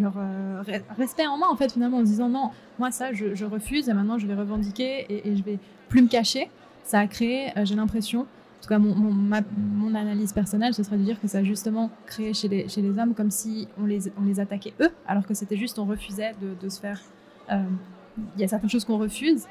leur 0.00 0.14
euh, 0.16 0.62
respect 0.96 1.26
en 1.26 1.38
main 1.38 1.48
en 1.50 1.56
fait 1.56 1.72
finalement 1.72 1.98
en 1.98 2.02
disant 2.02 2.28
non 2.28 2.50
moi 2.78 2.90
ça 2.90 3.12
je, 3.12 3.44
refuse 3.44 3.88
et 3.88 3.94
maintenant 3.94 4.18
je 4.18 4.26
vais 4.26 4.34
revendiquer 4.34 5.06
et, 5.08 5.36
je 5.36 5.42
vais 5.42 5.58
plus 5.88 6.02
me 6.02 6.08
cacher 6.08 6.50
ça 6.84 7.00
a 7.00 7.06
créé 7.06 7.50
euh, 7.56 7.64
j'ai 7.64 7.74
l'impression 7.74 8.20
en 8.20 8.62
tout 8.62 8.68
cas 8.68 8.78
mon, 8.78 8.94
mon, 8.94 9.94
analyse 9.94 10.32
personnelle 10.32 10.74
ce 10.74 10.82
serait 10.82 10.96
de 10.96 11.04
dire 11.04 11.20
que 11.20 11.28
ça 11.28 11.38
a 11.38 11.42
justement 11.44 11.90
créé 12.06 12.34
chez 12.34 12.48
les, 12.48 12.68
chez 12.68 12.82
les 12.82 12.98
hommes 12.98 13.14
comme 13.14 13.30
si 13.30 13.68
on 13.80 13.86
les, 13.86 14.10
on 14.18 14.24
les 14.24 14.40
attaquait 14.40 14.74
eux 14.80 14.90
alors 15.06 15.26
que 15.26 15.34
c'était 15.34 15.56
juste 15.56 15.78
on 15.78 15.84
refusait 15.84 16.34
de, 16.40 16.68
se 16.68 16.80
faire 16.80 17.00
euh, 17.50 17.62
il 18.34 18.40
y 18.40 18.44
a 18.44 18.48
certaines 18.48 18.70
choses 18.70 18.84
qu'on 18.84 18.98
refuse 18.98 19.46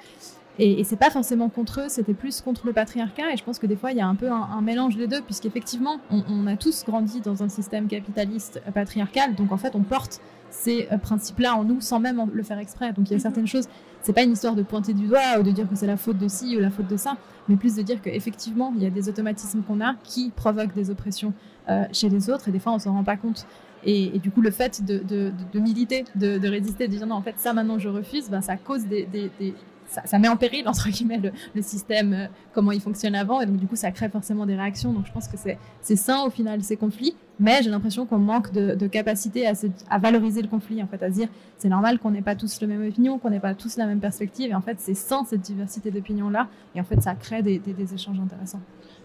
et, 0.57 0.79
et 0.79 0.83
c'est 0.83 0.95
pas 0.95 1.09
forcément 1.09 1.49
contre 1.49 1.81
eux, 1.81 1.89
c'était 1.89 2.13
plus 2.13 2.41
contre 2.41 2.65
le 2.65 2.73
patriarcat. 2.73 3.33
Et 3.33 3.37
je 3.37 3.43
pense 3.43 3.59
que 3.59 3.67
des 3.67 3.75
fois, 3.75 3.91
il 3.91 3.97
y 3.97 4.01
a 4.01 4.07
un 4.07 4.15
peu 4.15 4.31
un, 4.31 4.61
mélange 4.61 4.95
des 4.95 5.07
deux, 5.07 5.21
puisqu'effectivement, 5.21 5.97
on, 6.11 6.23
on 6.29 6.47
a 6.47 6.55
tous 6.55 6.85
grandi 6.85 7.21
dans 7.21 7.43
un 7.43 7.49
système 7.49 7.87
capitaliste 7.87 8.61
patriarcal. 8.73 9.35
Donc 9.35 9.51
en 9.51 9.57
fait, 9.57 9.75
on 9.75 9.81
porte 9.81 10.21
ces 10.55 10.87
euh, 10.91 10.97
principes-là 10.97 11.55
en 11.55 11.63
nous 11.63 11.81
sans 11.81 11.99
même 11.99 12.21
le 12.33 12.43
faire 12.43 12.59
exprès. 12.59 12.93
Donc 12.93 13.09
il 13.09 13.13
y 13.13 13.15
a 13.15 13.19
certaines 13.19 13.47
choses, 13.47 13.67
c'est 14.01 14.13
pas 14.13 14.23
une 14.23 14.31
histoire 14.31 14.55
de 14.55 14.63
pointer 14.63 14.93
du 14.93 15.07
doigt 15.07 15.39
ou 15.39 15.43
de 15.43 15.51
dire 15.51 15.69
que 15.69 15.75
c'est 15.75 15.87
la 15.87 15.97
faute 15.97 16.17
de 16.17 16.27
ci 16.27 16.55
ou 16.57 16.59
la 16.59 16.69
faute 16.69 16.87
de 16.87 16.97
ça, 16.97 17.17
mais 17.47 17.55
plus 17.55 17.75
de 17.75 17.81
dire 17.81 18.01
qu'effectivement, 18.01 18.73
il 18.75 18.83
y 18.83 18.85
a 18.85 18.89
des 18.89 19.09
automatismes 19.09 19.61
qu'on 19.61 19.81
a 19.81 19.95
qui 20.03 20.31
provoquent 20.35 20.73
des 20.73 20.89
oppressions 20.89 21.33
euh, 21.69 21.83
chez 21.91 22.09
les 22.09 22.29
autres. 22.29 22.47
Et 22.49 22.51
des 22.51 22.59
fois, 22.59 22.73
on 22.73 22.79
s'en 22.79 22.93
rend 22.93 23.03
pas 23.03 23.17
compte. 23.17 23.45
Et, 23.87 24.17
du 24.17 24.31
coup, 24.31 24.41
le 24.41 24.49
fait 24.49 24.83
de, 24.83 24.97
de, 24.97 25.31
de 25.53 25.59
militer, 25.59 26.05
de, 26.15 26.47
résister, 26.47 26.87
de 26.87 26.91
dire 26.97 27.05
non, 27.05 27.15
en 27.15 27.21
fait, 27.21 27.35
ça 27.37 27.53
maintenant 27.53 27.77
je 27.77 27.87
refuse, 27.87 28.29
ben, 28.31 28.41
ça 28.41 28.57
cause 28.57 28.87
des, 28.87 29.05
des, 29.05 29.29
des 29.39 29.53
ça, 29.87 30.19
met 30.19 30.27
en 30.27 30.37
péril 30.37 30.67
entre 30.67 30.89
guillemets 30.89 31.21
le, 31.53 31.61
système, 31.61 32.13
euh, 32.13 32.27
comment 32.53 32.71
il 32.71 32.81
fonctionne 32.81 33.15
avant, 33.15 33.41
et 33.41 33.45
donc 33.45 33.57
du 33.57 33.67
coup 33.67 33.75
ça 33.75 33.91
crée 33.91 34.09
forcément 34.09 34.45
des 34.45 34.55
réactions. 34.55 34.93
Donc 34.93 35.05
je 35.05 35.11
pense 35.11 35.27
que 35.27 35.37
c'est 35.37 35.95
sain 35.95 36.23
au 36.23 36.29
final 36.29 36.63
ces 36.63 36.77
conflits, 36.77 37.15
mais 37.39 37.61
j'ai 37.61 37.69
l'impression 37.69 38.05
qu'on 38.05 38.17
manque 38.17 38.51
de, 38.51 38.87
capacité 38.87 39.47
à, 39.47 39.99
valoriser 39.99 40.41
le 40.41 40.47
conflit, 40.47 40.81
en 40.81 40.87
fait, 40.87 41.01
à 41.03 41.09
se 41.09 41.15
dire 41.15 41.27
c'est 41.57 41.69
normal 41.69 41.99
qu'on 41.99 42.11
n'ait 42.11 42.21
pas 42.21 42.35
tous 42.35 42.61
la 42.61 42.67
même 42.67 42.87
opinion, 42.87 43.19
qu'on 43.19 43.29
n'ait 43.29 43.39
pas 43.39 43.53
tous 43.53 43.77
la 43.77 43.85
même 43.85 43.99
perspective, 43.99 44.51
et 44.51 44.55
en 44.55 44.61
fait 44.61 44.77
c'est 44.79 44.93
sain 44.93 45.25
cette 45.25 45.41
diversité 45.41 45.91
d'opinions 45.91 46.29
là, 46.29 46.47
et 46.75 46.81
en 46.81 46.83
fait 46.83 47.01
ça 47.01 47.15
crée 47.15 47.41
des, 47.41 47.61
échanges 47.93 48.19
intéressants. 48.19 48.61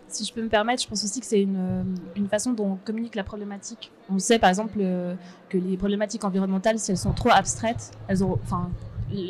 Si 0.08 0.24
je 0.24 0.32
peux 0.32 0.42
me 0.42 0.48
permettre, 0.48 0.82
je 0.82 0.88
pense 0.88 1.04
aussi 1.04 1.20
que 1.20 1.26
c'est 1.26 1.40
une, 1.40 1.84
une, 2.16 2.26
façon 2.26 2.52
dont 2.52 2.72
on 2.72 2.76
communique 2.76 3.14
la 3.14 3.22
problématique. 3.22 3.92
On 4.08 4.18
sait 4.18 4.40
par 4.40 4.50
exemple 4.50 4.78
euh, 4.80 5.14
que 5.48 5.56
les 5.56 5.76
problématiques 5.76 6.24
environnementales, 6.24 6.80
si 6.80 6.90
elles 6.90 6.96
sont 6.96 7.12
trop 7.12 7.30
abstraites, 7.30 7.92
elles 8.08 8.24
ont, 8.24 8.36
enfin, 8.42 8.70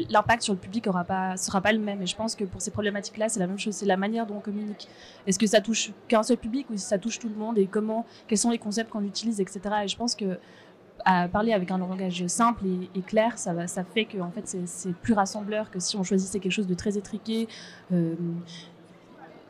l'impact 0.09 0.43
sur 0.43 0.53
le 0.53 0.59
public 0.59 0.87
aura 0.87 1.05
pas, 1.05 1.37
sera 1.37 1.61
pas 1.61 1.73
le 1.73 1.79
même. 1.79 2.03
Et 2.03 2.07
je 2.07 2.17
pense 2.17 2.35
que 2.35 2.45
pour 2.45 2.61
ces 2.61 2.71
problématiques-là, 2.71 3.29
c'est 3.29 3.41
la 3.41 3.47
même 3.47 3.59
chose, 3.59 3.75
c'est 3.75 3.87
la 3.87 3.97
manière 3.97 4.27
dont 4.27 4.37
on 4.37 4.41
communique. 4.41 4.89
Est-ce 5.27 5.39
que 5.39 5.47
ça 5.47 5.61
touche 5.61 5.93
qu'un 6.09 6.23
seul 6.23 6.37
public 6.37 6.69
ou 6.71 6.77
si 6.77 6.85
ça 6.85 6.99
touche 6.99 7.19
tout 7.19 7.29
le 7.29 7.35
monde 7.35 7.59
et 7.59 7.67
comment, 7.67 8.05
quels 8.29 8.39
sont 8.39 8.51
les 8.51 8.59
concepts 8.59 8.91
qu'on 8.91 9.05
utilise, 9.05 9.41
etc. 9.41 9.61
Et 9.85 9.89
je 9.89 9.97
pense 9.97 10.15
que 10.15 10.39
à 11.05 11.29
parler 11.29 11.53
avec 11.53 11.71
un 11.71 11.79
langage 11.79 12.27
simple 12.27 12.65
et, 12.95 13.01
clair, 13.01 13.39
ça, 13.39 13.67
ça 13.67 13.85
fait 13.85 14.05
que 14.05 14.19
en 14.19 14.31
fait, 14.31 14.57
c'est 14.67 14.95
plus 14.95 15.15
rassembleur 15.15 15.71
que 15.71 15.81
si 15.81 15.97
on 15.97 16.05
choisissait 16.05 16.41
quelque 16.41 16.53
chose 16.53 16.67
de 16.67 16.75
très 16.75 16.99
étriqué. 16.99 17.49
Euh, 17.93 18.15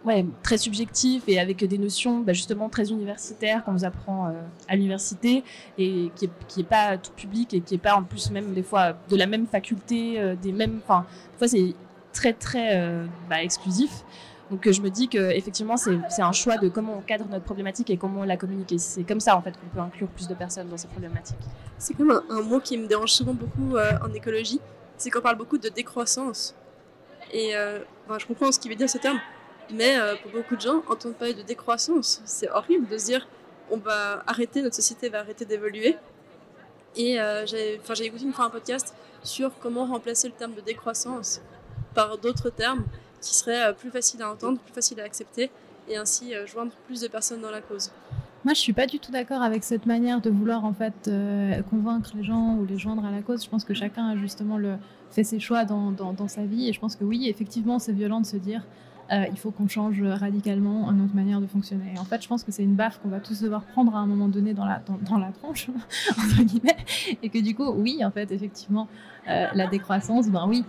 ouais, 0.04 0.24
très 0.42 0.58
subjectif 0.58 1.22
et 1.26 1.38
avec 1.38 1.64
des 1.64 1.78
notions 1.78 2.20
bah, 2.20 2.32
justement 2.32 2.68
très 2.68 2.90
universitaires 2.90 3.64
qu'on 3.64 3.72
nous 3.72 3.84
apprend 3.84 4.26
euh, 4.26 4.32
à 4.68 4.76
l'université 4.76 5.44
et 5.78 6.10
qui 6.16 6.26
est, 6.26 6.30
qui 6.48 6.60
est 6.60 6.64
pas 6.64 6.98
tout 6.98 7.12
public 7.12 7.54
et 7.54 7.60
qui 7.60 7.74
est 7.74 7.78
pas 7.78 7.94
en 7.94 8.02
plus 8.02 8.30
même 8.30 8.52
des 8.54 8.62
fois 8.62 8.94
de 9.08 9.16
la 9.16 9.26
même 9.26 9.46
faculté, 9.46 10.20
euh, 10.20 10.34
des 10.36 10.52
mêmes, 10.52 10.80
enfin, 10.84 11.06
des 11.32 11.38
fois 11.38 11.48
c'est 11.48 11.74
très 12.12 12.32
très 12.32 12.80
euh, 12.80 13.06
bah, 13.28 13.42
exclusif. 13.42 14.04
Donc 14.50 14.68
je 14.68 14.82
me 14.82 14.90
dis 14.90 15.06
que 15.06 15.30
effectivement 15.30 15.76
c'est 15.76 16.22
un 16.22 16.32
choix 16.32 16.56
de 16.56 16.68
comment 16.68 16.96
on 16.98 17.02
cadre 17.02 17.24
notre 17.30 17.44
problématique 17.44 17.88
et 17.88 17.96
comment 17.96 18.22
on 18.22 18.24
la 18.24 18.36
communique. 18.36 18.74
C'est 18.78 19.04
comme 19.04 19.20
ça 19.20 19.36
en 19.36 19.42
fait 19.42 19.52
qu'on 19.52 19.68
peut 19.72 19.80
inclure 19.80 20.08
plus 20.08 20.26
de 20.26 20.34
personnes 20.34 20.68
dans 20.68 20.76
ces 20.76 20.88
problématiques. 20.88 21.38
C'est 21.78 21.94
comme 21.94 22.20
un, 22.28 22.42
mot 22.42 22.58
qui 22.58 22.76
me 22.76 22.88
dérange 22.88 23.12
souvent 23.12 23.32
beaucoup 23.32 23.76
en 23.76 24.12
écologie, 24.12 24.60
c'est 24.96 25.08
qu'on 25.08 25.20
parle 25.20 25.36
beaucoup 25.36 25.56
de 25.56 25.68
décroissance. 25.68 26.56
Et 27.32 27.52
je 27.52 28.26
comprends 28.26 28.50
ce 28.50 28.58
qu'il 28.58 28.72
veut 28.72 28.76
dire 28.76 28.90
ce 28.90 28.98
terme, 28.98 29.20
mais 29.72 29.98
euh, 29.98 30.16
pour 30.22 30.32
beaucoup 30.32 30.56
de 30.56 30.60
gens, 30.60 30.82
entendre 30.88 31.14
parler 31.14 31.34
de 31.34 31.42
décroissance, 31.42 32.20
c'est 32.24 32.50
horrible 32.50 32.88
de 32.88 32.98
se 32.98 33.06
dire 33.06 33.26
on 33.70 33.76
va 33.76 34.22
arrêter, 34.26 34.62
notre 34.62 34.76
société 34.76 35.08
va 35.08 35.20
arrêter 35.20 35.44
d'évoluer. 35.44 35.96
Et 36.96 37.20
euh, 37.20 37.46
j'ai 37.46 38.04
écouté 38.04 38.24
une 38.24 38.32
fois 38.32 38.46
un 38.46 38.50
podcast 38.50 38.94
sur 39.22 39.52
comment 39.60 39.86
remplacer 39.86 40.28
le 40.28 40.34
terme 40.34 40.54
de 40.54 40.60
décroissance 40.60 41.40
par 41.94 42.18
d'autres 42.18 42.50
termes 42.50 42.84
qui 43.20 43.34
seraient 43.34 43.68
euh, 43.68 43.72
plus 43.72 43.90
faciles 43.90 44.22
à 44.22 44.30
entendre, 44.30 44.58
plus 44.58 44.72
faciles 44.72 45.00
à 45.00 45.04
accepter 45.04 45.50
et 45.88 45.96
ainsi 45.96 46.34
euh, 46.34 46.46
joindre 46.46 46.72
plus 46.86 47.00
de 47.00 47.08
personnes 47.08 47.40
dans 47.40 47.50
la 47.50 47.60
cause. 47.60 47.90
Moi, 48.44 48.54
je 48.54 48.60
suis 48.60 48.72
pas 48.72 48.86
du 48.86 48.98
tout 48.98 49.12
d'accord 49.12 49.42
avec 49.42 49.62
cette 49.62 49.86
manière 49.86 50.20
de 50.20 50.30
vouloir 50.30 50.64
en 50.64 50.72
fait 50.72 51.10
convaincre 51.68 52.12
les 52.16 52.24
gens 52.24 52.56
ou 52.56 52.64
les 52.64 52.78
joindre 52.78 53.04
à 53.04 53.10
la 53.10 53.20
cause. 53.20 53.44
Je 53.44 53.50
pense 53.50 53.64
que 53.64 53.74
chacun 53.74 54.08
a 54.08 54.16
justement 54.16 54.56
le, 54.56 54.76
fait 55.10 55.24
ses 55.24 55.38
choix 55.38 55.66
dans, 55.66 55.90
dans, 55.90 56.14
dans, 56.14 56.26
sa 56.26 56.44
vie 56.44 56.66
et 56.66 56.72
je 56.72 56.80
pense 56.80 56.96
que 56.96 57.04
oui, 57.04 57.28
effectivement, 57.28 57.78
c'est 57.78 57.92
violent 57.92 58.20
de 58.20 58.26
se 58.26 58.38
dire 58.38 58.64
euh, 59.12 59.24
il 59.30 59.36
faut 59.38 59.50
qu'on 59.50 59.66
change 59.66 60.02
radicalement 60.02 60.92
notre 60.92 61.14
manière 61.14 61.40
de 61.40 61.46
fonctionner. 61.46 61.94
Et 61.96 61.98
en 61.98 62.04
fait, 62.04 62.22
je 62.22 62.28
pense 62.28 62.44
que 62.44 62.52
c'est 62.52 62.62
une 62.62 62.76
baffe 62.76 63.00
qu'on 63.00 63.08
va 63.08 63.18
tous 63.18 63.40
devoir 63.40 63.62
prendre 63.62 63.94
à 63.96 63.98
un 63.98 64.06
moment 64.06 64.28
donné 64.28 64.54
dans 64.54 64.64
la, 64.64 64.80
dans, 65.00 65.18
la 65.18 65.32
tronche, 65.32 65.68
entre 66.10 66.42
guillemets, 66.42 66.76
et 67.22 67.28
que 67.28 67.38
du 67.38 67.54
coup, 67.54 67.68
oui, 67.70 68.04
en 68.04 68.10
fait, 68.10 68.30
effectivement, 68.30 68.88
euh, 69.28 69.46
la 69.52 69.66
décroissance, 69.66 70.28
ben 70.28 70.46
oui, 70.48 70.64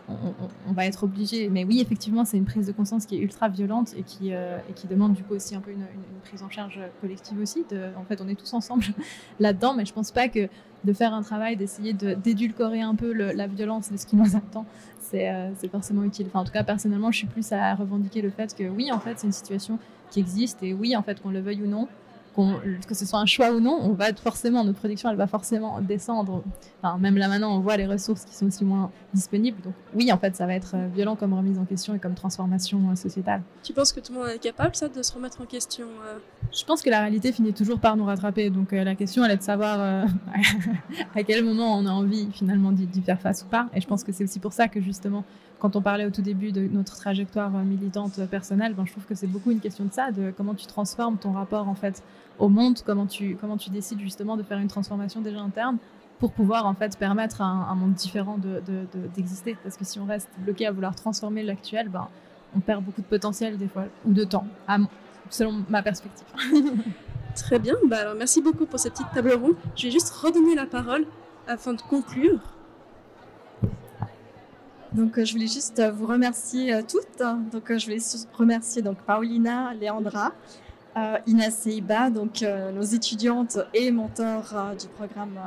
on, 0.67 0.73
va 0.73 0.85
être 0.85 1.03
obligé. 1.03 1.49
Mais 1.49 1.63
oui, 1.63 1.81
effectivement, 1.81 2.25
c'est 2.25 2.37
une 2.37 2.45
prise 2.45 2.65
de 2.65 2.71
conscience 2.71 3.05
qui 3.05 3.15
est 3.15 3.19
ultra 3.19 3.47
violente 3.47 3.93
et 3.95 4.03
qui, 4.03 4.33
euh, 4.33 4.57
et 4.69 4.73
qui 4.73 4.87
demande 4.87 5.13
du 5.13 5.23
coup 5.23 5.35
aussi 5.35 5.55
un 5.55 5.61
peu 5.61 5.71
une, 5.71 5.85
prise 6.23 6.41
en 6.43 6.49
charge 6.49 6.79
collective 6.99 7.39
aussi. 7.39 7.63
De, 7.69 7.89
en 7.97 8.03
fait, 8.03 8.21
on 8.21 8.27
est 8.27 8.35
tous 8.35 8.53
ensemble 8.53 8.85
là-dedans, 9.39 9.75
mais 9.75 9.85
je 9.85 9.93
pense 9.93 10.11
pas 10.11 10.27
que 10.29 10.49
de 10.83 10.93
faire 10.93 11.13
un 11.13 11.21
travail, 11.21 11.57
d'essayer 11.57 11.93
d'édulcorer 11.93 12.81
un 12.81 12.95
peu 12.95 13.13
la 13.13 13.47
violence 13.47 13.91
de 13.91 13.97
ce 13.97 14.07
qui 14.07 14.15
nous 14.15 14.35
attend, 14.35 14.65
c'est 15.11 15.71
forcément 15.71 16.03
utile. 16.03 16.27
En 16.33 16.43
tout 16.43 16.51
cas, 16.51 16.63
personnellement, 16.63 17.11
je 17.11 17.17
suis 17.17 17.27
plus 17.27 17.51
à 17.51 17.75
revendiquer 17.75 18.21
le 18.21 18.29
fait 18.29 18.55
que 18.55 18.63
oui, 18.63 18.91
en 18.91 18.99
fait, 18.99 19.19
c'est 19.19 19.27
une 19.27 19.33
situation 19.33 19.79
qui 20.09 20.19
existe 20.19 20.63
et 20.63 20.73
oui, 20.73 20.95
en 20.95 21.03
fait, 21.03 21.21
qu'on 21.21 21.31
le 21.31 21.39
veuille 21.39 21.63
ou 21.63 21.67
non, 21.67 21.87
que 22.35 22.95
ce 22.95 23.05
soit 23.05 23.19
un 23.19 23.25
choix 23.25 23.51
ou 23.51 23.59
non, 23.59 23.77
on 23.81 23.93
va 23.93 24.13
forcément, 24.13 24.63
notre 24.63 24.79
production, 24.79 25.09
elle 25.09 25.17
va 25.17 25.27
forcément 25.27 25.81
descendre. 25.81 26.43
Enfin, 26.81 26.97
même 26.97 27.17
là 27.17 27.27
maintenant, 27.27 27.55
on 27.55 27.59
voit 27.59 27.77
les 27.77 27.85
ressources 27.85 28.23
qui 28.25 28.33
sont 28.33 28.47
aussi 28.47 28.63
moins 28.63 28.89
disponibles. 29.13 29.61
Donc 29.61 29.73
oui, 29.93 30.11
en 30.11 30.17
fait, 30.17 30.35
ça 30.35 30.45
va 30.45 30.53
être 30.53 30.75
euh, 30.75 30.87
violent 30.93 31.15
comme 31.15 31.33
remise 31.33 31.59
en 31.59 31.65
question 31.65 31.93
et 31.93 31.99
comme 31.99 32.15
transformation 32.15 32.79
euh, 32.91 32.95
sociétale. 32.95 33.41
Tu 33.63 33.73
penses 33.73 33.91
que 33.91 33.99
tout 33.99 34.13
le 34.13 34.19
monde 34.19 34.29
est 34.29 34.39
capable, 34.39 34.75
ça, 34.75 34.87
de 34.87 35.03
se 35.03 35.13
remettre 35.13 35.41
en 35.41 35.45
question 35.45 35.87
euh? 36.07 36.19
Je 36.53 36.63
pense 36.63 36.81
que 36.81 36.89
la 36.89 37.01
réalité 37.01 37.31
finit 37.31 37.53
toujours 37.53 37.79
par 37.79 37.97
nous 37.97 38.05
rattraper. 38.05 38.49
Donc 38.49 38.71
la 38.71 38.95
question, 38.95 39.23
elle 39.23 39.31
est 39.31 39.37
de 39.37 39.41
savoir 39.41 40.05
à 41.15 41.23
quel 41.23 41.45
moment 41.45 41.77
on 41.77 41.85
a 41.85 41.91
envie 41.91 42.27
finalement 42.33 42.71
d'y 42.71 43.01
faire 43.01 43.19
face 43.19 43.43
ou 43.43 43.45
pas. 43.45 43.67
Et 43.73 43.79
je 43.79 43.87
pense 43.87 44.03
que 44.03 44.11
c'est 44.11 44.23
aussi 44.23 44.39
pour 44.39 44.51
ça 44.51 44.67
que 44.67 44.81
justement, 44.81 45.23
quand 45.61 45.75
on 45.75 45.81
parlait 45.81 46.05
au 46.05 46.09
tout 46.09 46.23
début 46.23 46.51
de 46.51 46.67
notre 46.67 46.97
trajectoire 46.97 47.51
militante 47.51 48.19
personnelle, 48.25 48.73
ben, 48.73 48.83
je 48.87 48.91
trouve 48.91 49.05
que 49.05 49.13
c'est 49.13 49.27
beaucoup 49.27 49.51
une 49.51 49.59
question 49.59 49.85
de 49.85 49.91
ça, 49.91 50.09
de 50.11 50.33
comment 50.35 50.55
tu 50.55 50.65
transformes 50.65 51.17
ton 51.17 51.33
rapport 51.33 51.69
en 51.69 51.75
fait 51.75 52.01
au 52.39 52.49
monde, 52.49 52.79
comment 52.83 53.05
tu, 53.05 53.37
comment 53.39 53.57
tu 53.57 53.69
décides 53.69 53.99
justement 53.99 54.37
de 54.37 54.43
faire 54.43 54.57
une 54.57 54.67
transformation 54.67 55.21
déjà 55.21 55.39
interne 55.39 55.77
pour 56.17 56.31
pouvoir 56.31 56.65
en 56.65 56.73
fait 56.73 56.97
permettre 56.97 57.41
à 57.41 57.45
un, 57.45 57.75
monde 57.75 57.93
différent 57.93 58.39
d'exister. 59.15 59.53
De, 59.53 59.57
Parce 59.63 59.77
que 59.77 59.85
si 59.85 59.99
on 59.99 60.05
reste 60.05 60.29
bloqué 60.39 60.65
à 60.65 60.71
vouloir 60.71 60.95
transformer 60.95 61.43
l'actuel, 61.43 61.89
ben, 61.89 62.07
on 62.55 62.59
perd 62.59 62.83
beaucoup 62.83 63.01
de 63.01 63.07
potentiel 63.07 63.57
des 63.59 63.67
fois, 63.67 63.85
ou 64.05 64.13
de 64.13 64.23
temps, 64.23 64.47
selon 65.29 65.63
ma 65.69 65.83
perspective. 65.83 66.25
Très 67.35 67.59
bien, 67.59 67.75
bah 67.87 67.97
alors 68.01 68.15
merci 68.17 68.41
beaucoup 68.41 68.65
pour 68.65 68.79
cette 68.79 68.93
petite 68.93 69.11
table 69.13 69.33
ronde. 69.33 69.55
Je 69.75 69.85
vais 69.85 69.91
juste 69.91 70.09
redonner 70.09 70.55
la 70.55 70.65
parole 70.65 71.05
afin 71.47 71.73
de 71.73 71.81
conclure. 71.81 72.39
Donc 74.93 75.17
euh, 75.17 75.23
je 75.23 75.33
voulais 75.33 75.47
juste 75.47 75.79
euh, 75.79 75.91
vous 75.91 76.05
remercier 76.05 76.73
euh, 76.73 76.81
toutes. 76.81 77.19
Donc 77.51 77.71
je 77.73 77.85
voulais 77.85 78.01
remercier 78.33 78.81
donc 78.81 78.97
Paulina, 79.03 79.73
Leandra, 79.73 80.33
Ina 81.25 81.49
Seiba, 81.51 82.09
donc 82.09 82.41
nos 82.41 82.81
étudiantes 82.81 83.59
et 83.73 83.91
mentors 83.91 84.53
du 84.77 84.87
programme 84.87 85.39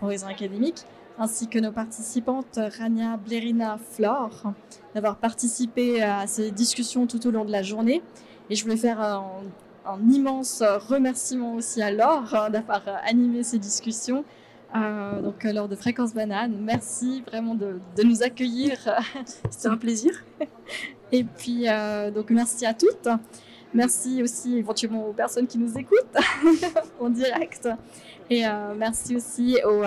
Horizon 0.00 0.28
académique, 0.28 0.84
ainsi 1.18 1.48
que 1.48 1.58
nos 1.58 1.72
participantes 1.72 2.60
Rania, 2.78 3.16
Blérina, 3.16 3.78
Flore, 3.78 4.52
d'avoir 4.94 5.16
participé 5.16 6.02
à 6.02 6.28
ces 6.28 6.52
discussions 6.52 7.08
tout 7.08 7.26
au 7.26 7.32
long 7.32 7.44
de 7.44 7.50
la 7.50 7.64
journée. 7.64 8.00
Et 8.48 8.54
je 8.54 8.62
voulais 8.62 8.76
faire 8.76 9.00
un, 9.00 9.42
un 9.84 10.08
immense 10.08 10.62
remerciement 10.62 11.54
aussi 11.54 11.82
à 11.82 11.90
Laure 11.90 12.50
d'avoir 12.52 12.82
animé 13.04 13.42
ces 13.42 13.58
discussions. 13.58 14.24
Euh, 14.74 15.20
donc 15.20 15.44
lors 15.44 15.68
de 15.68 15.76
Fréquence 15.76 16.14
Banane, 16.14 16.56
merci 16.60 17.22
vraiment 17.26 17.54
de, 17.54 17.78
de 17.96 18.02
nous 18.02 18.22
accueillir. 18.22 18.72
C'était 19.50 19.68
un 19.68 19.76
plaisir. 19.76 20.12
Et 21.12 21.24
puis 21.24 21.68
euh, 21.68 22.10
donc 22.10 22.30
merci 22.30 22.64
à 22.64 22.74
toutes. 22.74 23.08
Merci 23.74 24.22
aussi 24.22 24.58
éventuellement 24.58 25.06
aux 25.08 25.12
personnes 25.12 25.46
qui 25.46 25.58
nous 25.58 25.78
écoutent 25.78 26.16
en 27.00 27.08
direct. 27.08 27.68
Et 28.30 28.46
euh, 28.46 28.74
merci 28.76 29.16
aussi 29.16 29.58
au 29.64 29.82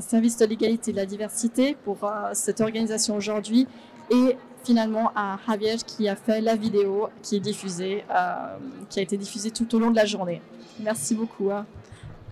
service 0.00 0.36
de 0.38 0.46
l'égalité 0.46 0.90
et 0.90 0.94
de 0.94 0.98
la 0.98 1.06
diversité 1.06 1.76
pour 1.84 1.98
cette 2.32 2.60
organisation 2.60 3.16
aujourd'hui 3.16 3.66
et 4.10 4.36
finalement 4.64 5.12
à 5.14 5.38
Javier 5.46 5.76
qui 5.86 6.08
a 6.08 6.16
fait 6.16 6.40
la 6.40 6.56
vidéo 6.56 7.08
qui 7.22 7.36
est 7.36 7.40
diffusée, 7.40 8.04
euh, 8.10 8.56
qui 8.88 8.98
a 8.98 9.02
été 9.02 9.16
diffusée 9.16 9.50
tout 9.50 9.72
au 9.74 9.78
long 9.78 9.90
de 9.90 9.96
la 9.96 10.06
journée. 10.06 10.40
Merci 10.80 11.14
beaucoup. 11.14 11.50
Hein. 11.50 11.66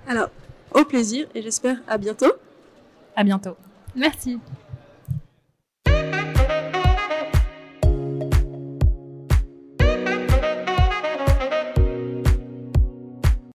Alors, 0.08 0.30
au 0.74 0.84
plaisir 0.84 1.26
et 1.34 1.42
j'espère 1.42 1.78
à 1.88 1.98
bientôt. 1.98 2.32
À 3.16 3.24
bientôt. 3.24 3.56
Merci. 3.94 4.38